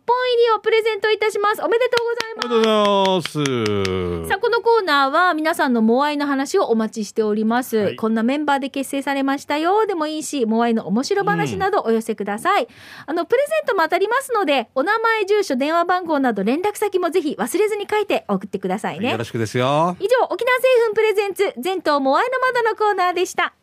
[0.56, 1.62] をプレゼントいたします。
[1.62, 2.46] おめでとうございます。
[2.46, 4.30] ありがとうございます。
[4.30, 7.96] さあこのコーナーは皆さんのモアイの話をお待ちしております、はい。
[7.96, 12.68] こんなメンバーで結成されましたよでもいいしモアイの面白話などお寄せください、
[13.06, 19.96] あのプレゼントも当たりますのでお名前住所電話番号など連絡先もぜひ忘れずに書いて送ってくださいね、よろしくですよ。
[20.00, 23.54] 以上沖縄製粉プレゼンツ全島モアイの窓のコーナーでした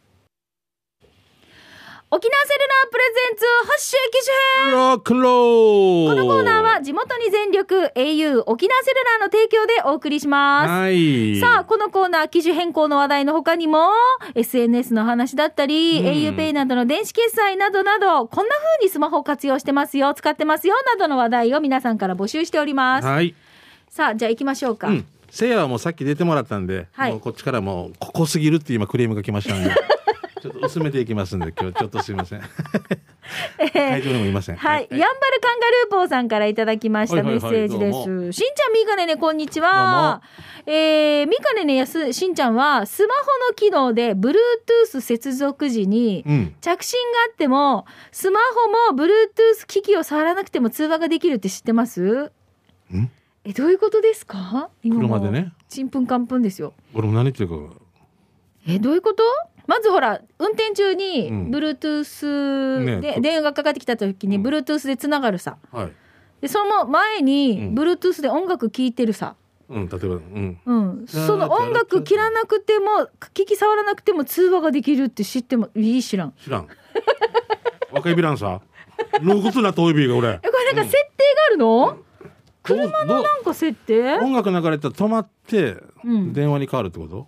[2.11, 11.38] 沖縄セルラープレゼンツ発信機種編ロックンローこのコーナーは地元に全力 au 沖縄セルラーの提供でお送りしますはい。
[11.38, 13.90] さあ、このコーナー、機種変更の話題の他にも、
[14.35, 23.07] SNS の話だったり、うん auPay などの電子決済などなど、こんな風にスマホを活用してますよ、使ってますよ、などの話題を皆さんから募集しております。
[23.07, 23.35] はい。
[23.90, 24.88] さあ、じゃあ行きましょうか。
[24.88, 25.07] うん。
[25.31, 29.71] せいやはもうさっき出てもらったんで、はいもうこっちからもうここすぎるって今クレームが来ましたんで、
[30.40, 32.42] ちょっと薄めていきますんで、今日ちょっとすいません。
[33.72, 34.57] 会場にもいません。
[34.57, 37.92] はい、ヤンバルカンガルーポーさんからいただきましたメッはいはいはいセージで
[38.33, 38.40] す。
[38.40, 40.22] しんちゃん、みかねね、こんにちは。
[40.66, 46.55] えー、みかねねやす、しんちゃんは、スマホの機能で、Bluetooth 接続時に、うん。
[46.61, 48.40] 着信があっても、スマ
[48.90, 52.31] ホも Bluetooth 機器を触らなくても通話ができるって知ってます？
[52.94, 53.11] ん？
[53.44, 54.70] え、どういうことですか？
[54.83, 55.53] 今車でね。
[55.68, 56.74] ちんぷんかんぷんですよ。
[56.94, 57.74] 俺も何言ってるか。
[58.66, 59.22] え、どういうこと？
[59.68, 65.59] まずほら、運転中にうん Bluetooth で、ね電話がかかってきた時にうん Bluetooth でつながるさ。
[65.70, 65.92] はい。
[66.40, 69.37] で、その前にうん Bluetooth で音楽聴いてるさ。
[69.68, 70.59] うん、例えば、うん。
[70.64, 71.07] うん。
[71.07, 76.33] その音楽切らなくても、機器触らなくても通話ができるって知っても、いい知らん。
[76.42, 76.68] 知らん。
[77.92, 78.62] 若いビランさ。
[79.20, 80.28] のことな遠いビーが俺。
[80.42, 81.98] え、これなんか設定があるの、
[82.62, 84.14] 車のなんか設定？
[84.14, 87.26] 音楽流れたら止まってうん電話に変わるってこと、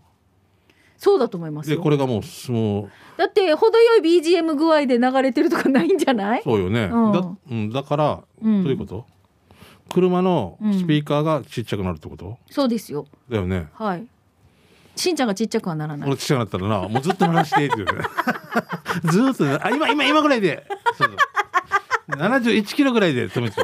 [1.02, 1.76] そうだと思いますよ。
[1.78, 6.42] でこれがもうもうだって程よい BGM 具合で流れてるとかないんじゃない？
[6.44, 7.12] そうよね、うん。
[7.12, 8.62] だうん、だから、うん。
[8.62, 9.06] どういうこと？
[9.92, 10.78] 車のうん。
[10.78, 13.06] スピーカーがちっちゃくなるってこと、そうですよ。
[13.30, 13.68] だよね。
[13.74, 14.06] はい。
[14.96, 16.08] しんちゃんがちっちゃくはならない。
[16.08, 18.04] 俺ちっちゃくなったらなもうずっと鳴らしてって言うね。
[19.10, 20.66] ずーっとねあ今今今ぐらいで。
[20.98, 21.16] そうそう。
[22.20, 23.62] 71キロぐらいで止めてた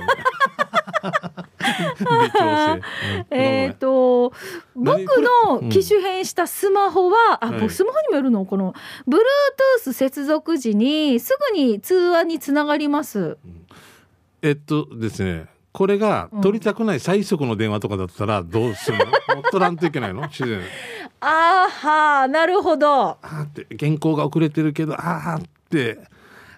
[3.31, 4.33] えっ、と
[4.75, 7.61] 僕の機種変したスマホは、あ、はい。
[7.61, 8.45] 僕スマホにもよるの？
[8.45, 8.75] この
[9.09, 13.39] Bluetooth 接続時にすぐに通話につながります。
[14.43, 19.05] えっとですねこれが取りたくない最速の電話とかだったらどうするの？
[19.37, 20.23] もう取らんといけないの？
[20.23, 20.61] 自然
[21.21, 21.71] あー
[22.23, 23.11] はーなるほど。
[23.11, 25.99] あーって原稿が遅れてるけどあーって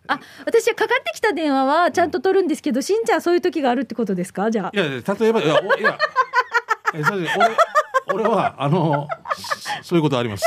[0.08, 4.50] あ私はかかってきた電話はちゃんと取るんですけどしんちゃんはそういう時があるってことですか？
[4.50, 4.70] じゃあ。
[4.74, 5.98] いやいや例えばいやおいや。
[6.94, 9.06] えそうです俺俺はあの
[9.82, 10.44] そそういうことあります。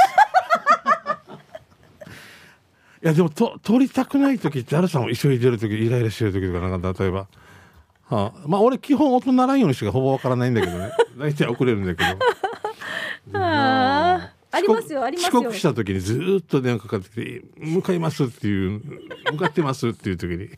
[3.04, 7.28] いやでもと取りたくない時ってあるさん急いでる時イライラしてる時とかなんか例えば、は
[8.10, 10.92] あ、まあ俺基本音鳴らんようにしかほぼわからないんだけどね。
[11.18, 12.20] 大体遅れるんだけど。
[13.40, 18.82] あーありますよありますよ遅刻した時にずーっと電話かかってきて「向かいます」っていう
[19.32, 20.50] 「向かってます」っていう時に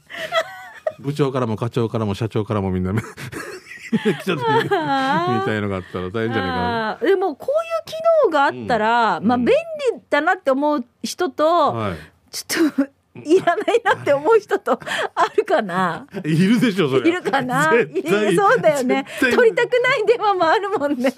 [1.00, 7.08] 部長からも課長からも社長からもみんな来た時にみたいのがあったら大変じゃないかな。
[7.08, 7.94] でもこういう機
[8.26, 9.56] 能があったら、まあうん便
[9.94, 11.98] 利だなって思う人と、はい
[12.32, 14.80] ちょっといらないなって思う人と
[15.14, 16.08] あるかな。
[16.26, 17.72] いるでしょそれいるかな。
[17.72, 19.06] いるそうだよね。
[19.20, 21.14] 取りたくない電話もあるもんね。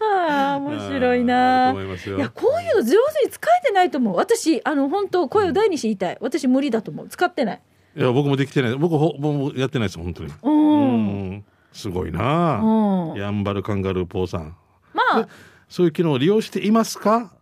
[0.00, 1.76] ああ面白いない
[2.18, 2.90] やこういうの上
[3.20, 4.16] 手に使えてないと思う。
[4.16, 6.18] 私あの本当声を大にして言いたい。
[6.20, 7.08] 私無理だと思う。
[7.08, 7.60] 使ってない。
[7.96, 10.48] いや僕もできてない僕ほ僕もやってないです本当にう。
[10.48, 13.18] うんんすごいなうん。
[13.20, 14.56] ヤンバルカンガルーポーさん
[14.94, 15.28] まあ
[15.68, 17.32] そういう機能を利用していますか？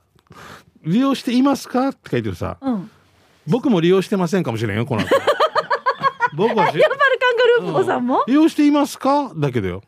[0.84, 1.88] 利用していますか？
[1.88, 2.90] って書いてるさうん。
[3.46, 5.08] 僕も利用してませんかもしれんよこの後
[6.36, 8.22] 僕はしヤンバルカンガルーポーさんも？
[8.26, 9.32] 利用していますか？
[9.36, 9.82] だけどよ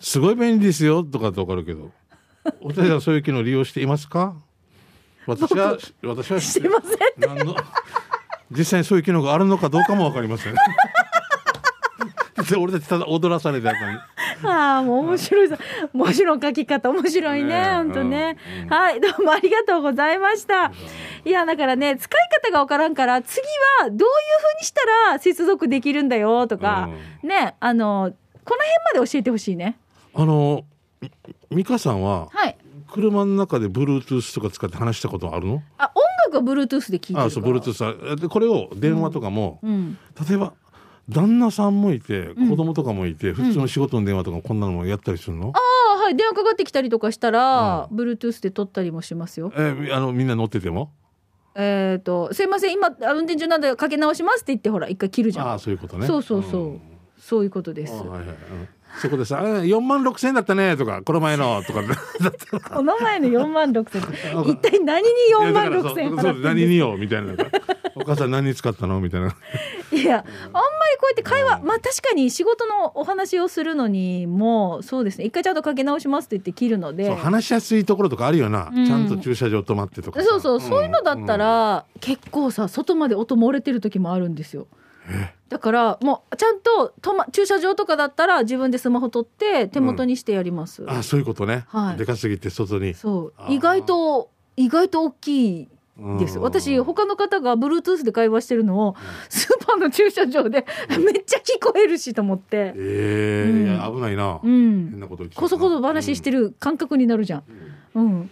[0.00, 1.90] すごい便利ですよとかってわかるけど
[2.60, 4.34] お二人はそういう機能を利用していますか？
[5.26, 7.36] 私は私はしてません。
[7.36, 7.54] 何の？
[8.50, 10.60] 実際にそういう機能があるのかどうかもわかりませんで
[12.56, 13.82] 俺たちただ踊らされた後に
[14.44, 15.56] ああ、もう面白いぞ。
[15.92, 17.48] 文字の書き方面白いね。
[17.48, 20.70] ね本当ね、うんうんはい、どうもありがとうございました。
[21.24, 23.40] いや、だからね、使い方がわからんから、次
[23.80, 24.06] はどういう風
[24.60, 24.80] にした
[25.10, 26.88] ら接続できるんだよとか、
[27.24, 28.12] ね、あの、
[28.44, 29.76] この辺まで教えてほしいね。
[30.14, 30.64] あの
[31.50, 32.56] み美香さんははい。
[32.90, 35.62] 車の中で Bluetooth とか使って話したことあるの？
[35.76, 37.20] あ、音楽は Bluetooth で聞いてる。
[37.20, 39.98] あそう Bluetooth はでこれを電話とかも、うん。
[40.28, 40.54] 例えば
[41.08, 45.58] 旦那さんもいてうん子供とかもいて、普通の仕事の電話とかこんなのもやったりするの、あ
[45.98, 46.16] あ、はい。
[46.16, 49.52] 電話かかってきたりとかしたら、Bluetooth で撮ったりもしますよ。
[49.54, 50.90] えあのみんな乗ってても？
[51.54, 55.48] えっ、と、すいません、今、あ運転中なんでかけ直しますって言って、ほら、一回切るじゃん。
[55.48, 56.80] ああそういうことねそうそうそう、ん
[57.18, 57.96] そういうことですあ。
[57.96, 58.34] はいはいうん
[59.00, 61.82] そこでさあ「4万6千円だったね」とか「この前の」とか。
[62.74, 64.02] この前の4万6千
[64.44, 66.28] 一体何に4万6千いやだか？
[66.28, 67.34] らそうそう払って何によみたいな。
[67.94, 69.00] お母さん何に使ったの？
[69.00, 69.30] みたいな。
[69.30, 70.64] すいやあんまり
[70.98, 75.24] こうやって会話まあ確かに仕事のお話をするのにもそうですね。
[75.24, 77.06] 一回ちゃんとかけ直しますって言って切るので。
[77.06, 78.86] そう話しやすいところとかあるよな、うん。
[78.86, 80.26] ちゃんと駐車場止まってとかさ。
[80.28, 81.38] そうそう、そういうのだったうん。
[81.38, 84.66] ら、結構さ外まで音漏れてる時もあるんですよ
[85.48, 91.96] だからもうちゃんとと、ま、駐車場とかだったら自分でスマホ取って手元にしてやります、あそういうことね、はい。
[91.96, 92.94] でかすぎて外に。
[92.94, 93.52] そう。
[93.52, 95.68] 意外と意外と大きい
[96.18, 96.42] ですうん。
[96.44, 98.96] 私他の方が Bluetooth で会話してるのを
[99.28, 102.72] スーパーの駐車場でめっちゃ聞こえるしと思って。
[102.76, 103.94] ええうん。
[103.94, 104.90] 危ないな、うん。
[104.90, 107.44] 変なこと言ってたこそこそ話してる感覚になるじゃん。
[107.48, 108.30] うん、うん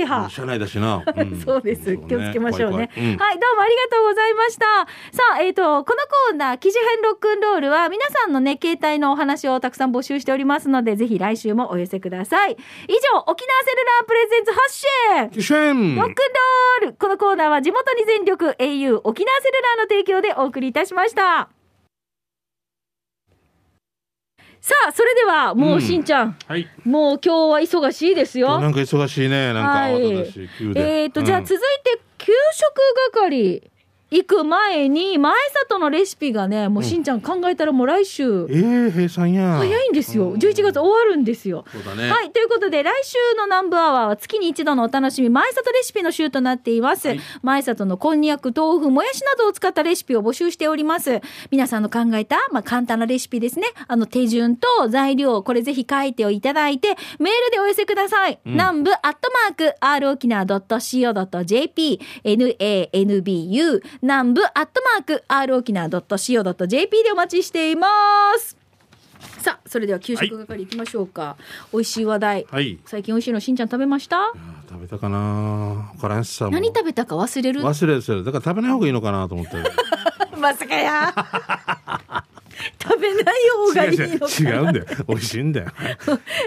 [0.00, 1.04] 派車内だしな、ん
[1.44, 1.96] そうです。
[1.96, 2.90] 気をつけましょうね。
[2.96, 4.64] はい、どうもありがとうございました。
[5.12, 12.52] さあ、えっ、と、このコーナー、記事編ロックンロールは、皆さんのね、携帯のお話をたくさん募集しておりますので、ぜひ来週もお寄せください。
[12.52, 12.56] 以
[13.14, 16.14] 上、沖縄セルラープレゼンツ発信キシェンロックン
[16.82, 21.63] ロールこのコーナーは地元に全力 au 沖縄セルラーの提供でお送りいたしました。
[24.64, 25.80] さあ、それでは、もう、うん。
[25.82, 26.66] しんちゃん、はい。
[26.84, 28.62] もう今日は忙しいですよ。
[28.62, 29.52] なんか忙しいね。
[29.52, 29.94] なんかはい。
[29.94, 31.44] えーと、じゃあうん。
[31.44, 33.70] 続いて給食係
[34.10, 35.34] 行く前に前
[35.68, 41.64] 里のレシピがねもうしんちゃん考えたらもう来週えー、閉鎖や早いんですようん11月終わるんですよ。
[41.72, 42.30] そうだねはい。
[42.30, 47.08] ということで、来週の南部アワーは月に一度のお楽しみ、前里レシピの週となっています。
[47.08, 51.20] はい前里のこんにゃく、豆腐、もやしなどを使ったレシピを募集しております。
[51.50, 53.66] 皆さんの考えた、まあ、簡単なレシピですね。
[53.86, 58.38] あの、手順と材料、これぜひ書いていただいて、メールでお寄せください。
[58.44, 67.88] うん南部アットマーク、r 沖縄 .co.jp、nanbu、南部アットマーク、r 沖縄 .co.jp でお待ちしていま
[68.38, 68.54] す。
[69.40, 71.38] さあ、それでは給食係行きましょうか。
[71.72, 72.46] 美味しい話題。
[72.50, 72.78] はい。
[72.84, 74.18] 最近美味しいのしんちゃん食べました？
[74.68, 75.18] 食べたかな。
[75.18, 77.62] わからんしさ何食べたか忘れる？
[77.62, 78.24] 忘れてる。
[78.24, 79.56] だから食べない方がいいのかなと思って
[80.38, 81.14] まさかや
[82.82, 83.24] 食べない
[83.66, 84.86] 方がいいのか違うんだよ。
[85.08, 85.68] 美味しいんだよ。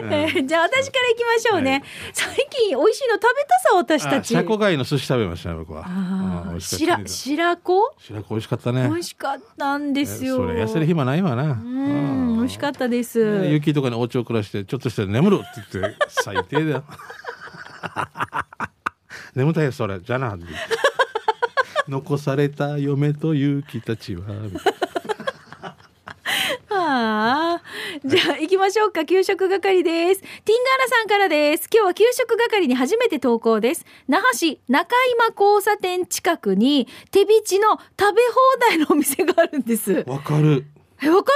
[0.03, 1.83] えーじゃあ私から行きましょうね、はい。
[2.13, 4.15] 最近美味しいの食べたさ私たち。
[4.15, 5.83] あシャコ貝の寿司食べましたね僕は。
[5.85, 7.07] あー美味しかったね。
[7.07, 7.95] 白白子？
[7.99, 8.89] 白子美味しかったね。
[8.89, 10.37] 美味しかったんですよ。
[10.37, 11.43] それ痩せる暇ないわな。
[11.43, 15.45] うん美味しかったです、ね雪とかにお家を暮らしてちょっとして眠るって
[15.79, 16.83] 言って 最低だよ。
[19.35, 19.99] 眠たいよそれ。
[19.99, 20.37] じゃあな
[21.87, 24.23] 残された嫁と雪たちは
[26.87, 27.61] みたいああ。
[28.05, 29.05] じゃあ行きましょうか。
[29.05, 30.21] 給食係です。
[30.21, 31.67] ティンガーラさんからです。
[31.71, 33.85] 今日は給食係に初めて投稿です。
[34.07, 38.21] 那覇市中今交差点近くに手びちの食べ
[38.55, 40.03] 放題のお店があるんです。
[40.05, 40.65] なわかる、
[41.01, 41.31] え、わか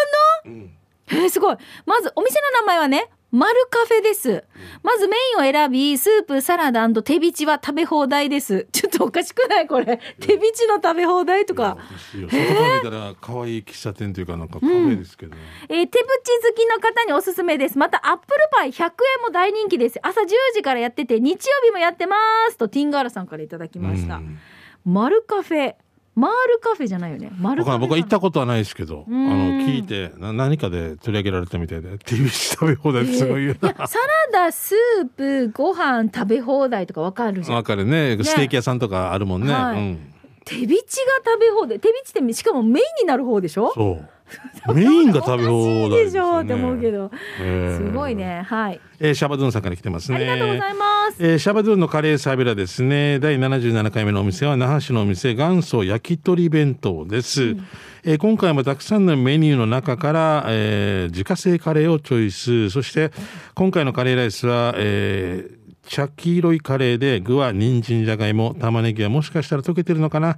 [0.49, 0.71] んうん
[1.09, 1.57] えーすごい。
[1.85, 4.43] まずお店の名前はね、マルカフェです。
[4.83, 8.67] まずメインを選び、スープ、サラダ手びちは食べ放題です。
[8.73, 9.99] ちょっとおかしくないこれ。
[10.19, 11.77] 手びちの食べ放題とか。
[11.77, 17.77] おから見たら可愛い喫茶店というかなんかカフェですけどね、えー手ぶち好きの方におすすめです。
[17.77, 18.89] また、アップルパイ100円
[19.23, 19.99] も大人気です。
[20.03, 22.17] 朝10時からやってて、日曜日もやってま
[22.49, 22.57] す。
[22.57, 24.15] と、ティンガーラさんからいただきました。
[24.15, 24.37] うん
[24.83, 25.75] マルカフェ。
[26.21, 27.31] マールカフェじゃないよね。
[27.39, 27.79] マルカフェ。
[27.79, 33.87] 僕は行ったことはないですけど、あうんの聞いてな何かで取り上げられたみたいで TV 食べ放題ってすごいよいや、な。
[33.87, 37.55] サラダ、スープ、ご飯食べ放題とかわかるじゃん。
[37.57, 39.51] わかるねステーキ屋さんとかあるもんね。
[39.53, 40.13] はいうん、
[40.45, 41.79] 手びちが食べ放題。
[41.79, 43.71] 手びちってしかもメインになる方でしょ？
[43.73, 44.07] そう
[44.73, 47.09] メインが食べ放題でしょって思うけど。
[47.09, 47.11] ど。
[47.41, 48.15] えーすごい。
[48.15, 48.43] ね。
[48.47, 48.79] はい。
[48.99, 50.17] えーシャバドゥンさんから来てますね。
[50.17, 50.90] ありがとうございます。
[51.19, 53.19] えーシャバドゥンのカレーサービラですね。
[53.19, 57.55] 第77回目のお店は那覇市のお店元祖焼き鳥弁当です、
[58.03, 62.69] えー今回もたくさんのメニューの中から、えー自家製カレーをチョイス。
[62.69, 63.11] そして
[63.55, 65.60] 今回のカレーライスは、えー
[65.91, 70.37] 茶黄色いカレーで具は人参じゃがいも玉ねぎはもしかしたら溶けてるのかな。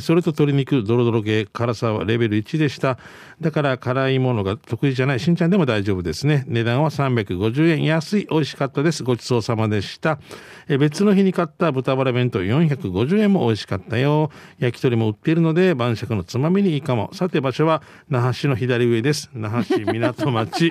[0.00, 3.00] それと鶏肉ドロドロ系辛さはレベル1でした。
[3.40, 6.44] だから辛いものが得意じゃないしんちゃんでも大丈夫ですね。
[6.46, 7.82] 値段は350円。
[7.82, 9.02] 安い美味しかったです。
[9.02, 10.20] ごちそうさまでした。
[10.68, 14.30] え別の日に買った豚バラ弁当450円も美味しかったよ。
[14.60, 17.10] 焼き鳥も売っているので晩酌のつまみにいいかも。
[17.12, 19.30] さて場所は那覇市の左上です。
[19.34, 20.70] 那覇市港町。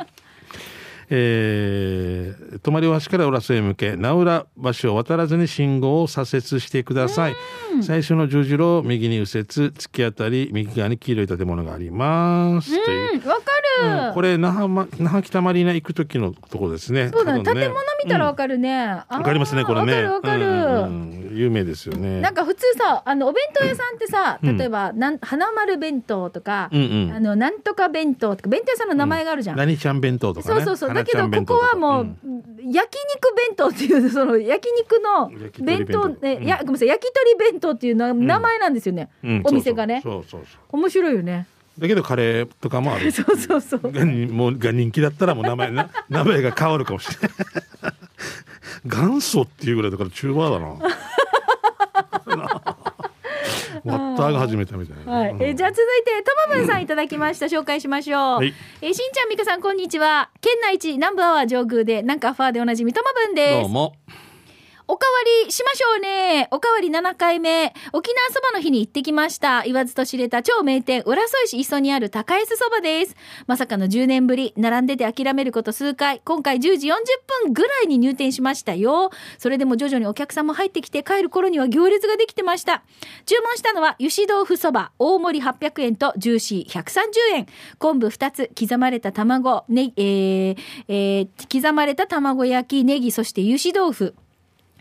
[1.14, 4.48] えー、泊大橋から浦添へ向け名浦
[4.80, 7.36] 橋を渡らずに信号を左折してください。
[7.82, 12.70] 最初の十字路を右に右折突き当たり右側に黄色い建物があります。
[12.70, 13.22] という。
[13.24, 17.10] うんわかる、うんこれ那覇,、ま、那覇北マリーナ行く時のとこですね。
[17.14, 17.82] そうだね建物。
[18.04, 20.04] 見たらわかるね、わわかりますねこれね。
[20.04, 22.20] わかるわかる、有名ですよね。
[22.22, 24.58] なんか普通さあのお弁当屋さんってさ、うん。
[24.58, 27.14] 例えばなん花丸弁当とか、うんうん。
[27.14, 30.56] あのなんとか弁当とか弁当屋さんの名前があるじゃん、何ちゃん弁当とかね。
[30.56, 30.94] そうそうそう。
[30.94, 32.18] だけどここはもう、ん。
[32.64, 35.64] 焼肉弁当っていうその焼肉の弁当。
[35.64, 36.18] 弁当うん。
[36.22, 40.02] ねやごめんなさい焼き鳥弁当っていうな名前なんですよね、うんお店がね。
[40.04, 41.48] そうそうそうそ面白いよね。
[41.78, 43.12] うだけどカレーとかもある。
[43.14, 43.92] そうそうそう。
[43.92, 47.32] がにもうが人気だったらもう名前な 名前が変わるかもしれない。
[48.86, 50.96] 元祖っていうぐらいだからチューバーだな。
[53.84, 58.54] ワッターが始めたみたいな、はい、えーじゃあ続いてともぶんさんいただきました、紹介しましょう、はい。
[58.82, 60.30] えーしんちゃんみかさんこんにちは。
[60.40, 63.62] 県内一南部アワー上空でなんかファーでおなじみともぶんです。
[63.62, 63.96] どうも
[64.94, 65.12] おかわ
[65.46, 66.50] りしましょうね。
[66.52, 67.74] おかわり7回目。
[67.94, 69.64] 沖縄そばの日に行ってきました。
[69.64, 73.16] 言わずと知れた超名店、浦添市磯にある高安そばです。
[73.48, 76.94] まさかの10年ぶり、並んでて諦めること数回、今回10時40
[77.46, 79.12] 分ぐらいに入店しましたよ。
[79.38, 82.84] それでも徐々にお客さんも入ってきて帰る頃には行列ができてました。
[83.26, 87.48] 注文したのは油脂豆腐そば、大盛り800円とジューシー130円。
[87.80, 90.58] 昆布2つ、刻まれた卵、ね、えー
[90.90, 94.16] えー刻まれた卵焼き、ネギ、そして油脂豆腐。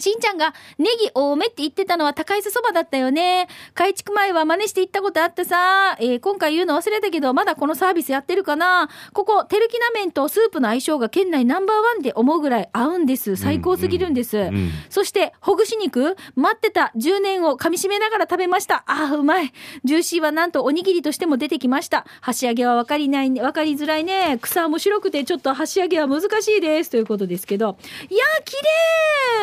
[0.01, 3.49] しんちゃんがネギ多めって言ってたのは高井そばだったよね。
[3.75, 13.37] 改築前は真似して行ったことあってさ、えー今回言うの忘れたけど、まだこのサービスやってるかなここ、テルキナ麺とスープの相性が県内ナンバーワンで思うぐらい合うんです。
[13.37, 14.37] 最高すぎるんです。
[14.39, 18.83] うんうんそして、ほぐし肉待ってた10年を噛み締めながら食べました。
[18.87, 19.53] ああ、うまい。
[19.85, 22.07] ジューシーはなんとおにぎりとしても出てきました。
[22.21, 24.39] 箸上げは分かりない、分かりづらいね。
[24.43, 26.91] 草も白くてちょっと箸上げは難しいです。
[26.91, 27.77] ということですけど。
[28.09, 28.57] いやー、綺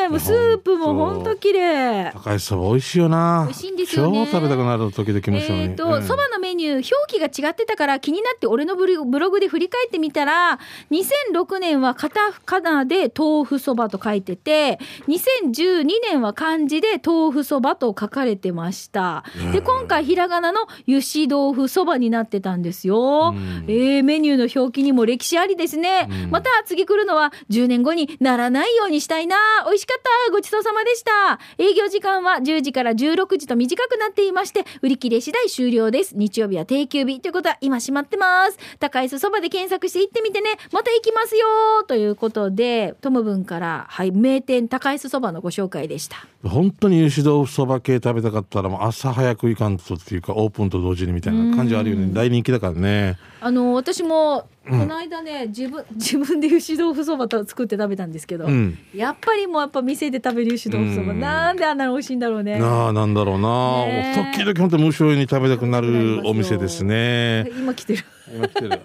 [0.02, 2.12] 麗もうスープもほんと綺麗。
[2.14, 10.60] 高いそば美味しいよな美味しいんですよね超食べたくなる時々も一緒にえっ、と、そばのメニュー、表記が違ってたから気になって俺のブログブログで振り返ってみたら、
[10.92, 19.24] 2006年はカタカナで豆腐そばと書いてて、2012年は漢字で豆腐そばと書かれてました。
[19.52, 23.34] で、今回ひらがなの油脂豆腐そばになってたんですよ。
[23.36, 26.08] うんえーメニューの表記にも歴史ありですね。
[26.10, 29.36] うんまた次来るのは10年後にならないようにしたいな。
[29.66, 30.34] 美味しかった。
[30.38, 31.40] ごちそうさまでした。
[31.58, 36.16] 営業時間は10時から16時と短くなっていまして、売り切れ次第終了です。
[36.16, 38.60] 日曜日は定休日ということは今閉まってます。
[38.78, 40.52] 高いそばで検索して行ってみてね。
[40.72, 41.48] また行きますよ。
[41.88, 46.28] ということで、トムブンから、はい、名店高いそばのご紹介でした。
[46.44, 58.78] 本当に油脂豆腐そば系食べたかったらもう朝早く行かんとっていうかオープンと同時にみたいな感じあるよね大人気だからねあの、私も、この間ね、自分、 自分で油脂豆腐そばと作って食べたんですけど、うん。
[58.94, 61.20] やっぱりもうやっぱ店で食べる油脂豆腐そば、うん。
[61.20, 62.60] なんであんなに美味しいんだろうね。
[62.60, 64.38] なあなんだろうな、ねえ。
[64.38, 67.50] 時々本当無性に食べたくなるお店ですね。
[67.58, 68.04] 今来てる。
[68.34, 68.82] 今来てる。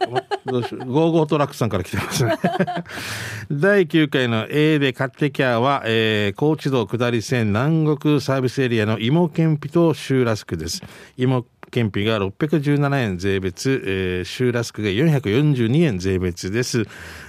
[0.47, 2.37] どうしようゴーゴートラックさんから来てますね。
[3.51, 10.83] 第9回の A で買ってきゃは、えー、高知道下り線南国サービスエリアの芋けんぴとシューラスクです。
[11.16, 16.83] 芋けんぴが617円税別、えー、シューラスクが442円税別です。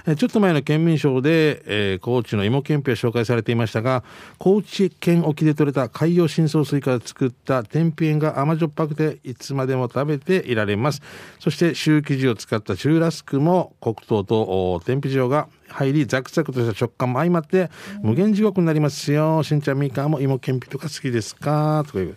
[0.06, 4.04] えーちょっと前の県民ショーで、えー高知の芋けんぴが紹介されていましたが、
[4.36, 11.00] 高知県沖で採れた海洋深層水から作った天日塩が甘じょっぱくていつまでも食べていられます。
[11.40, 17.70] そしてシュー生地を使ったシューラスクも黒糖と天日塩が入りザクザクとした食感も相まって
[18.02, 19.42] 無限地獄になりますよ。
[19.42, 21.82] しんちゃんみーかんも芋けんぴとか好きですか？
[21.86, 22.06] とかいう。
[22.06, 22.10] い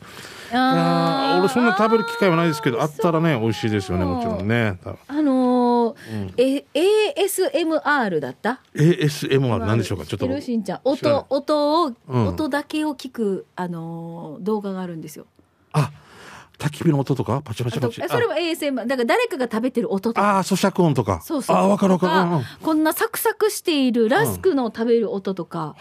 [0.53, 4.77] やー俺そんな食べる機会はないですけどあったらね美味しいですよねもちろんね。
[5.07, 10.05] あのーえ ASMR だった？ASM は何でしょうか？
[10.05, 10.41] ちょっと。
[10.41, 10.79] しんちゃん。
[10.83, 12.27] 音音を、うん。
[12.27, 15.25] 音だけを聞くあのー動画があるんですよ。
[15.73, 15.91] あ
[16.57, 17.41] 焚き火の音とか？
[17.43, 18.01] パチパチパチ。
[18.07, 20.09] それは ASMR だから誰かが食べてる音。
[20.09, 20.35] とか。
[20.35, 21.21] ああー咀嚼音とか。
[21.21, 21.55] そうそう。
[21.55, 22.35] ああ分かる分かる。
[22.37, 25.75] うんこんなサクサクしているラスクの食べる音とか、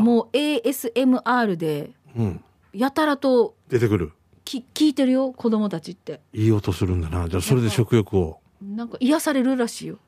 [0.00, 2.44] もう ASMR でうん。
[2.72, 4.12] やたらと出てくる。
[4.44, 6.20] き聞いてるよ子供たちって。
[6.32, 7.28] いい音するんだな。
[7.28, 8.40] じゃあそれで食欲を。
[8.60, 9.98] なんか癒されるらしいよ。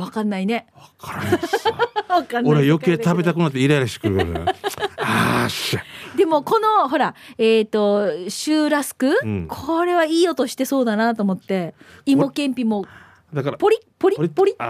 [0.00, 0.66] わかんないね。
[0.74, 1.22] わから
[2.42, 4.20] ない俺余計食べたくくなってイライラしてくる
[4.98, 5.82] あーしゃ。
[6.16, 9.46] でもこのほらえっ、とシューラスク、うん。
[9.46, 11.74] これはいい音してそうだなと思って
[12.06, 12.86] 芋けんぴも
[13.32, 14.62] だからポリッポリッポリって。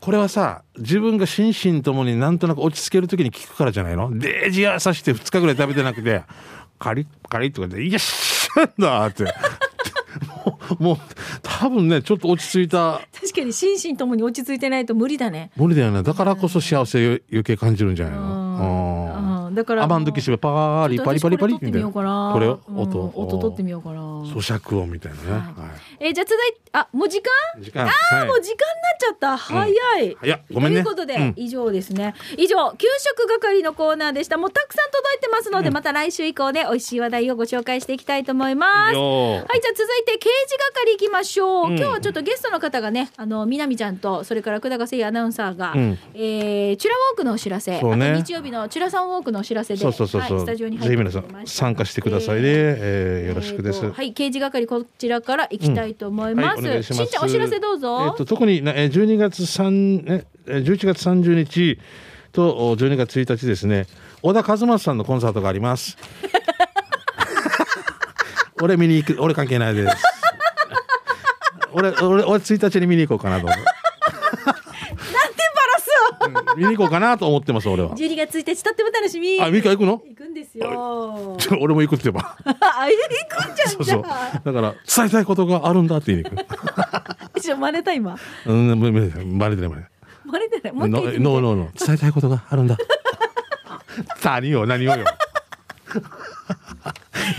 [0.00, 4.10] これはさ自分が心身ともになんとなく落ち着ける時に聞くからじゃないの？
[4.18, 6.22] デージやさして2日ぐらい食べてなくて
[6.78, 9.24] カリッカリッとかで「いやっしゃんだ」って。
[10.44, 10.96] もうもう
[11.60, 13.02] 多分ねちょっと落ち着いた。
[13.12, 15.50] 確かに心身ともに落ち着いてないと無理だね。
[15.56, 16.02] 無理だよね。
[16.02, 18.20] だからこそ幸せを余計感じるんじゃないの？
[18.22, 19.24] うん。
[19.24, 22.30] うんだからアマンドキシベパーリパリパリパリみようかな。
[22.32, 24.00] これをうん音音撮ってみようかな。
[24.00, 25.54] 咀嚼音みたいなね、は
[25.98, 27.60] えーじゃあ続いてあもう時間？
[27.60, 29.36] い、時間あはいもう時間になっちゃった。
[29.36, 30.16] 早い。
[30.22, 32.14] いやごめんねということで、うん以上ですね。
[32.36, 34.36] 以上給食係のコーナーでした。
[34.36, 38.76] もうたくさん届いてますので、また来週以降で美味しい話題をご紹介していきたいと思います。
[38.76, 39.44] はい、じゃあ
[39.74, 41.66] 続いて刑事係行きましょう。
[41.68, 56.58] うん今日はちょっとゲストの方がね、あの、みなみちゃんと、それから久高誠也アナウンサーが、うんえー、チュラウォークのお知らせ、ねあと日曜日のチュラさんウォークのお知らせで、そうそうそうそう、はい、スタジオに入ってぜひ皆さん参加してくださいね、えーよろしくです、えーとはい、刑事係こちらから行きたいと思います。
[56.58, 56.66] うん。
[56.66, 58.06] はいしんちゃんお知らせどうぞ。
[58.06, 61.78] えっと特にねえー12月3ねえー11月30日
[62.32, 63.86] とお12月1日ですね。
[64.22, 65.96] 小田和正さんのコンサートがあります。
[68.62, 69.96] 俺見に行く俺関係ないです。
[71.72, 73.79] 俺俺俺1日に見に行こうかなと思う
[76.56, 77.90] 見に行こうかなと思ってます俺は。
[77.90, 79.40] 12月1日とっても楽しみ。
[79.40, 80.02] あミカ行くの？
[80.06, 81.36] 行くんですよ。
[81.60, 82.36] 俺も行くって言えば。
[82.44, 82.92] あ、行
[83.46, 84.02] くんじゃんそうそう。
[84.02, 86.36] だから伝えたいことがあるんだって言いに行
[87.34, 87.40] く。
[87.40, 88.16] ちょ、真似た今。
[88.46, 89.70] うんバレてないバレてない
[90.24, 90.72] 真似てない。
[90.72, 92.76] もう一ノ回ノーノーノー伝えたいことがあるんだ。
[94.24, 94.66] 何を？
[94.66, 95.04] 何をよ。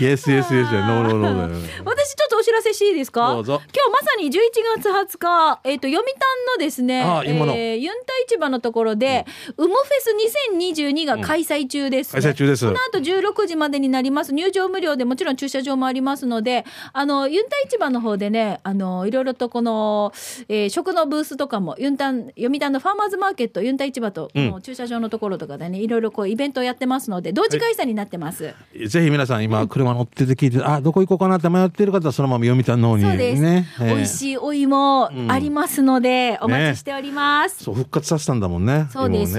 [0.00, 3.34] イエスイエスイエスノーノーノーだよ私ちょっとお知らせしていいですか？
[3.34, 3.62] どうぞ。
[3.72, 4.32] 今日まさに11
[4.80, 6.16] 月20日、えっ、と、読谷
[6.58, 9.24] のですね、あえーユンタ市場のところで、
[9.56, 10.14] うもフェス
[10.58, 12.66] 2022が開催中です、ね開催中です。
[12.66, 14.32] この後16時までになります。
[14.34, 20.12] 入場無料でもちろん駐車場もありますので、あの、ユンタ市場の方でね、あの、いろいろとこの、
[20.48, 28.54] えー食のブースとかも、ユンタン、読谷のファーマーズマーケット、ユンタ市場と、この駐車場のところとかでね、いろいろこうイベントをやってますので、同時開催になってます。
[28.86, 33.42] ぜひ皆さん今車乗ってて聞いて、あどこ行こうかなって迷っている方はそのまま読谷の方にそうです。
[33.42, 37.64] ね、えー美味しいお芋ありますので、お待ちしております。
[37.64, 39.38] そう復活させたんだもんねそうです。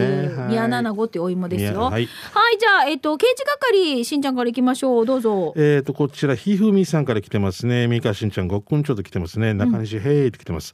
[0.50, 1.72] 宮七子っていうお芋ですよ。
[1.72, 5.06] 宮はい、はいじゃあ、えっ、と、刑事係、しんちゃんから行きましょう。
[5.06, 5.54] どうぞ。
[5.56, 10.74] えー、とこちらひふみさんから来てますね三河しんちゃんごっくんちょっと来てますね中西、へいって来てます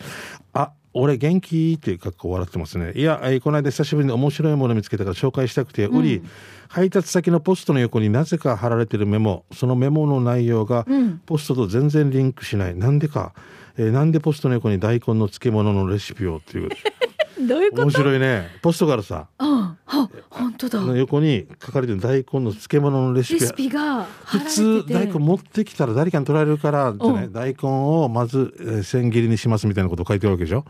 [0.54, 2.94] あ俺元気って格好笑ってますね。
[2.96, 6.22] いや、えーこの間久しぶりに面白いもの見つけたから紹介したくて売り、
[6.68, 11.22] 配達先のポストの横になぜか貼られてるメモそのメモの内容がん。
[11.26, 13.34] ポストと全然リンクしない、なんでか、
[13.78, 16.70] えーなんでポストの横に大根の漬物のレシピをっていう
[17.48, 17.82] どういうこと？
[17.84, 18.48] 面白いね。
[18.62, 19.28] ポストからさ。
[19.40, 19.69] うん。
[19.92, 20.80] あ、本当だ。
[20.82, 23.40] の横に書かれてる大根の漬物のレシピ。
[23.42, 27.34] レシピが普通て大根持ってきたら誰かに取られるからってねうん。
[27.34, 30.64] 大根をまず、えー千切りにしますみたいなことを書いてるわけでしょ？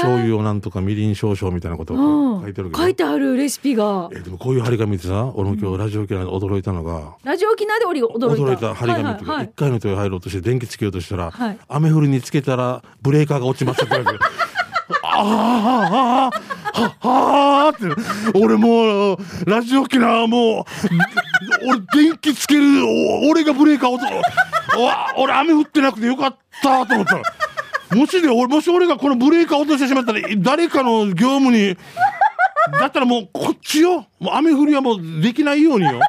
[0.00, 2.82] 醤油をなんとかみりん少々みたいなこと書いてるわけでしょ？
[2.82, 4.08] 書いてあるレシピが。
[4.12, 4.16] え。
[4.16, 8.26] ーでもこういう張り紙でさ俺も今日ラジオ機内で驚いたのが、ラジオ沖縄で俺驚いた。
[8.26, 11.58] 驚いた張り紙っていうか、はいはい一回の手を入ろうとして電気つけようとしたら、はい。
[11.68, 14.24] 雨降りにつけたらブレーカーが落ちますって言われて
[15.22, 19.16] ああああはあって俺もう
[19.46, 20.64] ラジオ機なもう
[21.68, 22.62] 俺電気つける
[23.30, 24.12] 俺がブレーカー落と
[25.16, 27.22] お俺雨降ってなくてよかったと思ったら
[27.94, 31.76] もしで俺もし俺がこのブレーカー落としてしまったら誰かの業務に
[32.78, 36.00] だったらもうこっちよもう雨降りはもうできないようによ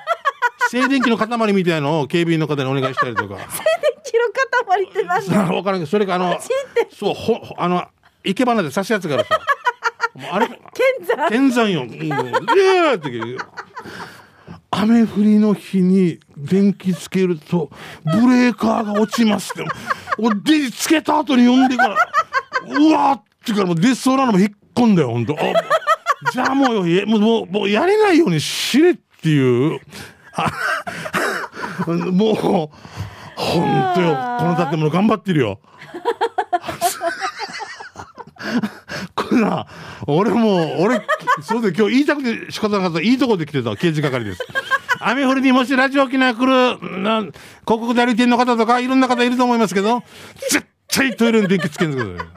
[0.70, 3.36] 静電気の塊みたいのを警備員の方にお願いしたりとか
[4.04, 4.22] キロ
[4.68, 5.54] 塊ってなんだ。
[5.54, 6.38] 分からんけどそれかあの
[6.92, 7.86] そうほあの
[8.24, 9.40] 生け花で刺すやつがあるさ
[10.16, 10.48] もうあれ
[11.30, 11.70] 剣山。
[11.70, 11.84] よ。
[11.84, 13.44] うん、いやーって
[14.72, 17.70] 雨降りの日に電気つけると
[18.04, 19.70] ブレーカーが落ちますって。
[20.18, 21.96] 俺電気つけた後に呼んでから、
[22.68, 25.34] うわーってからもう出そうなのも引っ込んだよ、本当。
[25.34, 25.38] あ
[26.32, 29.80] じゃあもうよ、えもうもうもうやれないようにしれっていう。
[30.34, 30.52] あ
[31.92, 32.70] もう、本
[33.96, 34.38] 当よ。
[34.40, 35.60] この建物頑張ってるよ。
[39.16, 39.68] これな、
[40.08, 41.02] 俺もう、俺、
[41.42, 43.02] そうで今日言いたくて仕方なかった。
[43.02, 44.46] いいとこで来てた、刑事係です。
[45.00, 47.32] 雨降りにもしラジオ機内来る、な、広
[47.66, 50.04] 告代理店の方とかいろんな方いると思いますけど、
[50.50, 52.28] 絶対トイレに電気つけんでください。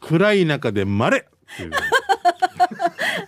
[0.00, 1.70] 暗い中でまれっていう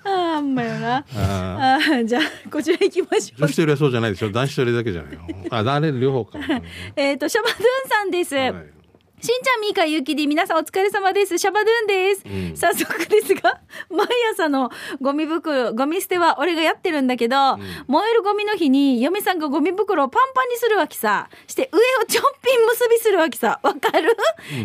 [0.05, 0.97] あー、あんまよな。
[0.99, 3.57] ああーじゃあ、こちら行きましょう女子。
[3.57, 4.31] トイレはそうじゃないでしょ。
[4.31, 5.21] 男子トイレだけじゃないよ。
[5.51, 6.39] あ、誰両方か。
[6.97, 8.35] えっ、と、シャバドゥンさんです。
[8.35, 8.80] はい
[9.21, 11.37] しんちゃん、みーか、ゆうきり、皆さんお疲れ様です。
[11.37, 12.23] シャバドゥンです。
[12.25, 13.61] うん早速ですが、
[13.91, 21.29] 毎朝のゴミ袋、ゴミ捨ては俺がやってるんだけど、燃えるゴミの日に、嫁さんがゴミ袋をパンパンにするわけさ。
[21.47, 23.61] して、上をちょっぴん結びするわけさ。
[23.63, 24.17] わかる、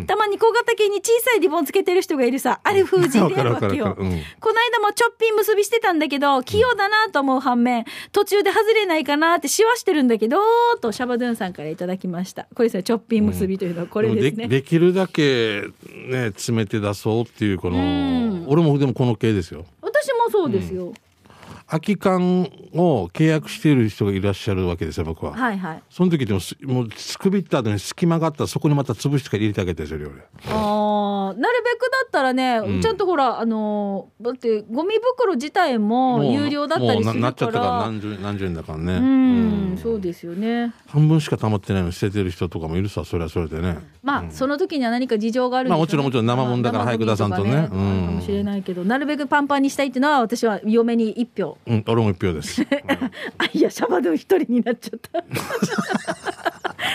[0.06, 2.60] たまに小型犬に小さいリボンつけてる人がいるさ。
[2.64, 4.12] あれ封じわでかるわかるやるわけよ。
[4.40, 10.38] この間もちょっぴん結びしてたんだけど、器用だなと思う反面、途中で外れないかなってしわしてるんだけど、
[10.80, 12.44] とシャバドゥンさんからいただきました。
[12.54, 14.45] これですね、ちょっぴん結びというのはこれですね。
[14.48, 15.62] できるだけ
[16.08, 18.44] ね詰めて出そうっていうこの、うん。
[18.48, 19.64] 俺もでもこの系ですよ。
[19.82, 20.92] 私もそうですよ。
[21.68, 22.42] 空き缶
[22.74, 25.82] を契約している人がいらっしゃるわけですよ僕は、はいはい。
[25.90, 30.54] その時でもすもうすくびった後に隙間があったらそこにまた潰してから入れてあげてるんですよ俺。
[30.54, 32.80] ああ、なるべくだったらね、うん。
[32.80, 37.78] ちゃんとほら、あのーだってゴミ袋自体も有料だったりするかななっちゃったからら。
[37.80, 38.92] 何十何十円だからね。
[38.94, 38.98] う
[39.74, 40.72] ん、そうですよね。
[40.86, 43.78] 半分しか溜まってないのに捨ててる人とかもいるさそれはそれでね。
[44.04, 45.76] まあ、その時には何か事情があるんでしょうね。
[45.76, 47.50] まあもちろんもちろん生もんだからまあ早く出さんとね。
[47.50, 48.06] 生ゴミかうん。
[48.06, 51.55] かもしれないけど、なるべくパンパンにしたいっていうのは私は嫁に一票。
[51.66, 52.62] うん俺も一票です、
[53.38, 55.24] あ、いや、シャバドゥン一人になっちゃった。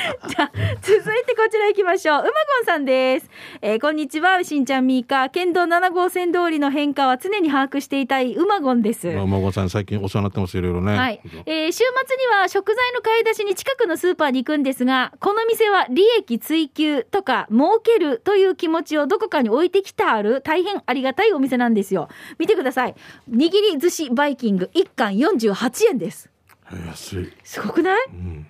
[0.27, 2.19] じゃあ、続いてこちら行きましょう。
[2.19, 2.29] うまご
[2.63, 3.29] んさんです。
[3.61, 5.29] えーこんにちは、しんちゃんみーか。
[5.29, 9.07] 県道7号線通りの変化は常に把握していたいうまごんです。
[9.07, 22.95] まあお孫さん最近お世話になってますいろいろねはい、えー週末には食材の買い出しに近くのスーパーに行くんですがこの店は利益追求とか儲けるという気持ちをどこかに置いてきてある大変ありがたいお店なんですよ見てください
[23.29, 26.29] 握り寿司バイキング1貫48円です
[26.71, 28.05] えー安い、すごくない？
[28.09, 28.47] うん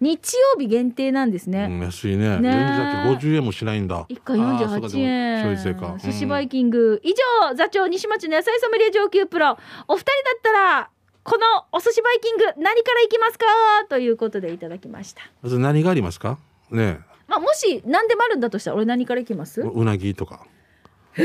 [0.00, 2.28] 日曜日限定なんですうね、ん、安いね。
[2.28, 4.04] ね全然だって50円もしないんだ。
[4.08, 5.02] 一貫48あーそうかでも消
[5.92, 7.14] 円寿司バイキキング、以
[7.48, 9.56] 上座長西町の野菜ソムリエ上級プロ。
[9.88, 10.90] お二人だったら
[11.24, 13.46] このお寿司バイキング何からいきますか？
[13.88, 15.22] ということでいただきました。
[15.42, 16.38] まず何がありますか？
[16.70, 19.60] ねまあもし何でもあるんだとしたら俺何からいきます？
[19.60, 20.46] えううなぎとか。
[21.16, 21.24] うん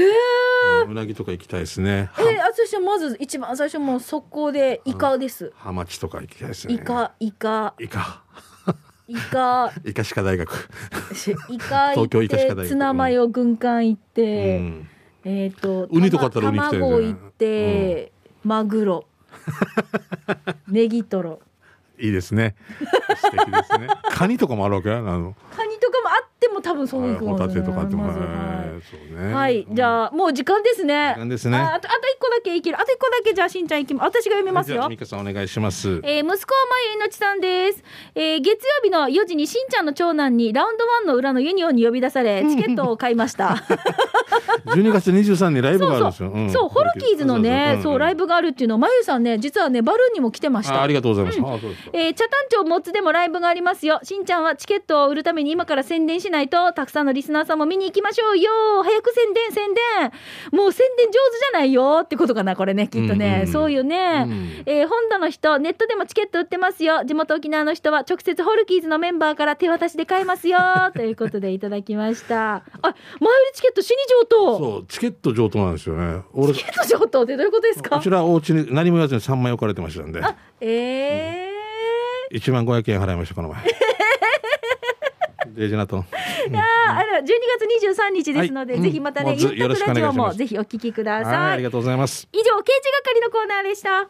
[0.88, 2.10] うなぎとか行きたいですね。
[2.14, 6.74] はー、私はまず一番最初もう速攻でイカです、ハマチとか行きたいですね。
[6.76, 7.74] イカイカ。
[7.80, 8.24] イカ。
[9.08, 9.74] イカ。
[9.86, 10.70] イカ歯科大学、
[11.14, 14.90] し イカ行東京ってツナマヨ軍艦行っうて、ん、
[15.26, 16.86] えっ、とウニとかあったらウニ行きたいね。
[16.86, 18.12] 卵行って、
[18.44, 19.06] マグロ。
[20.68, 21.42] ネギトロ。
[22.00, 22.56] いいですね。
[23.18, 23.88] 素敵ですね。
[24.12, 24.92] カニとかもあるわけ？
[24.92, 25.36] あの。
[25.56, 29.28] カニとかもあっても多分そういくホタテとかあっても、まずははい。
[29.28, 31.14] ねはい、じゃあもう時間ですね。
[31.16, 31.58] 時間ですね。
[31.58, 32.80] ああとあと一個だけいける。
[32.80, 34.08] あと一個だけじゃあしんちゃんいきます。
[34.08, 34.88] 私が読みますよ。
[34.90, 36.02] 美香さんお願いします。
[36.04, 37.84] えー息子はまゆいのちさんです、
[38.16, 43.64] えー月曜日の4時にしんちゃんの長男にラウンドワンの裏のユニオンに呼び出されチケットを買いました。
[44.66, 46.32] 12月23日にライブがあるんですよ。
[46.34, 46.70] そう,、そう。
[46.70, 50.76] ホルキーズのねそうライブブがあるっていうのをまゆさんね実はねバルーンにも来てました。
[50.76, 51.90] あありがとうございます、うですか。
[51.94, 54.00] えー、茶炭町モッツでもライブがありますよ。
[54.04, 58.52] しんちゃんはチケットを売るために今から宣伝しないと、たくさんのリスナーさんも見に行きましょうよ。
[58.84, 60.12] 早く宣伝、宣伝。
[60.52, 63.34] もう宣伝上手じゃないよってことかな、これね、きっとね。
[63.36, 64.26] うんうんそうよね。
[64.28, 67.04] うんえー本土の人、ネットでもチケット売ってますよ。
[67.06, 70.58] 地元沖縄の人は直接ホルキーズのメンバーから手渡しで買えますよ。
[70.96, 72.56] ということでいただきました。
[72.82, 72.96] あ、前売り
[73.54, 74.58] チケット死に上等。
[74.58, 77.98] そうチケット上等なんですよね俺チケット上等ってどういうことですか？
[77.98, 80.22] こちらお家に何も言わずに3枚置かれてましたんで
[80.62, 82.38] えー。
[82.40, 83.58] 1万500円払いましたこの前
[85.56, 85.86] デジナ
[86.52, 88.82] とああの12月23日ですので、はい。
[88.84, 89.40] ぜひまたね、うん。
[89.40, 91.24] ゆったくラジオもぜひお聞きくだはい。
[91.26, 91.36] さい。
[91.36, 92.28] ありがとうございます。
[92.32, 94.10] 以上、刑事係のコーナーでした。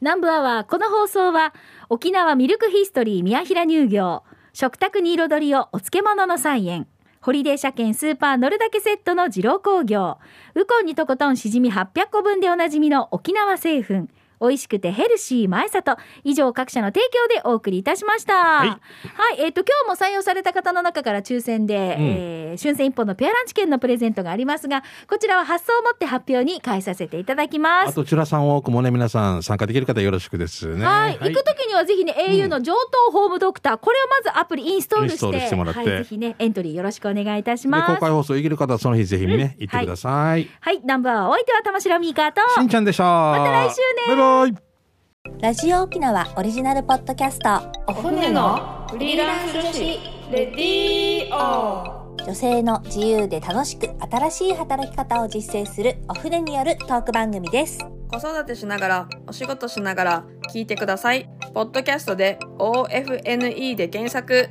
[0.00, 1.54] 南部アワー、この放送は、
[1.88, 6.88] 沖縄ミルクヒストリー宮平乳業、食卓に彩りをお漬物の菜園、
[7.20, 10.18] ホリデー車検スーパー乗るだけセットの二郎工業、
[10.56, 14.08] ウコンにとことんしじみ800個分でおなじみの沖縄製粉、
[14.42, 15.96] 美味しくてヘルシー前里。
[16.24, 18.34] 以上各社の提供でお送りいたしました。
[18.34, 18.68] はい。
[18.68, 18.80] はい。
[19.38, 22.04] えっ、と、今日も採用された方の中から抽選で、うん。
[22.04, 27.90] えー春戦一本のペアランチ券のプレゼントがありますが、こちらは発送をもって発表に返させていただきます。
[27.90, 30.84] あとチュラさん多くもね皆さん参加できる方よろしくですね。
[30.84, 35.80] はい、行くときにはぜひね、au の上等ホームドクター、これをまずアプリインストールして、してもらって。
[35.80, 37.94] はい、ぜひね、エントリーよろしくお願いいたしでます。
[37.94, 43.04] 公開放送行ける方はその日ぜひね、行ってください、はい、ナンバーはお相手は玉城ミーカーと、しんちゃんでした。
[43.04, 43.84] また来週ね。
[44.08, 44.31] バイバイ
[45.40, 47.70] ラジオ沖縄オリジナルポッドキャスト。
[47.86, 49.80] お船のフリーランス女子
[50.32, 57.78] レディオ女性の自由で楽しく新しい働き方を実践するお船によるトーク番組です。
[58.10, 64.50] 子育てしながらお仕事しながら聞いてくださいポッドキャストで OFNE で検索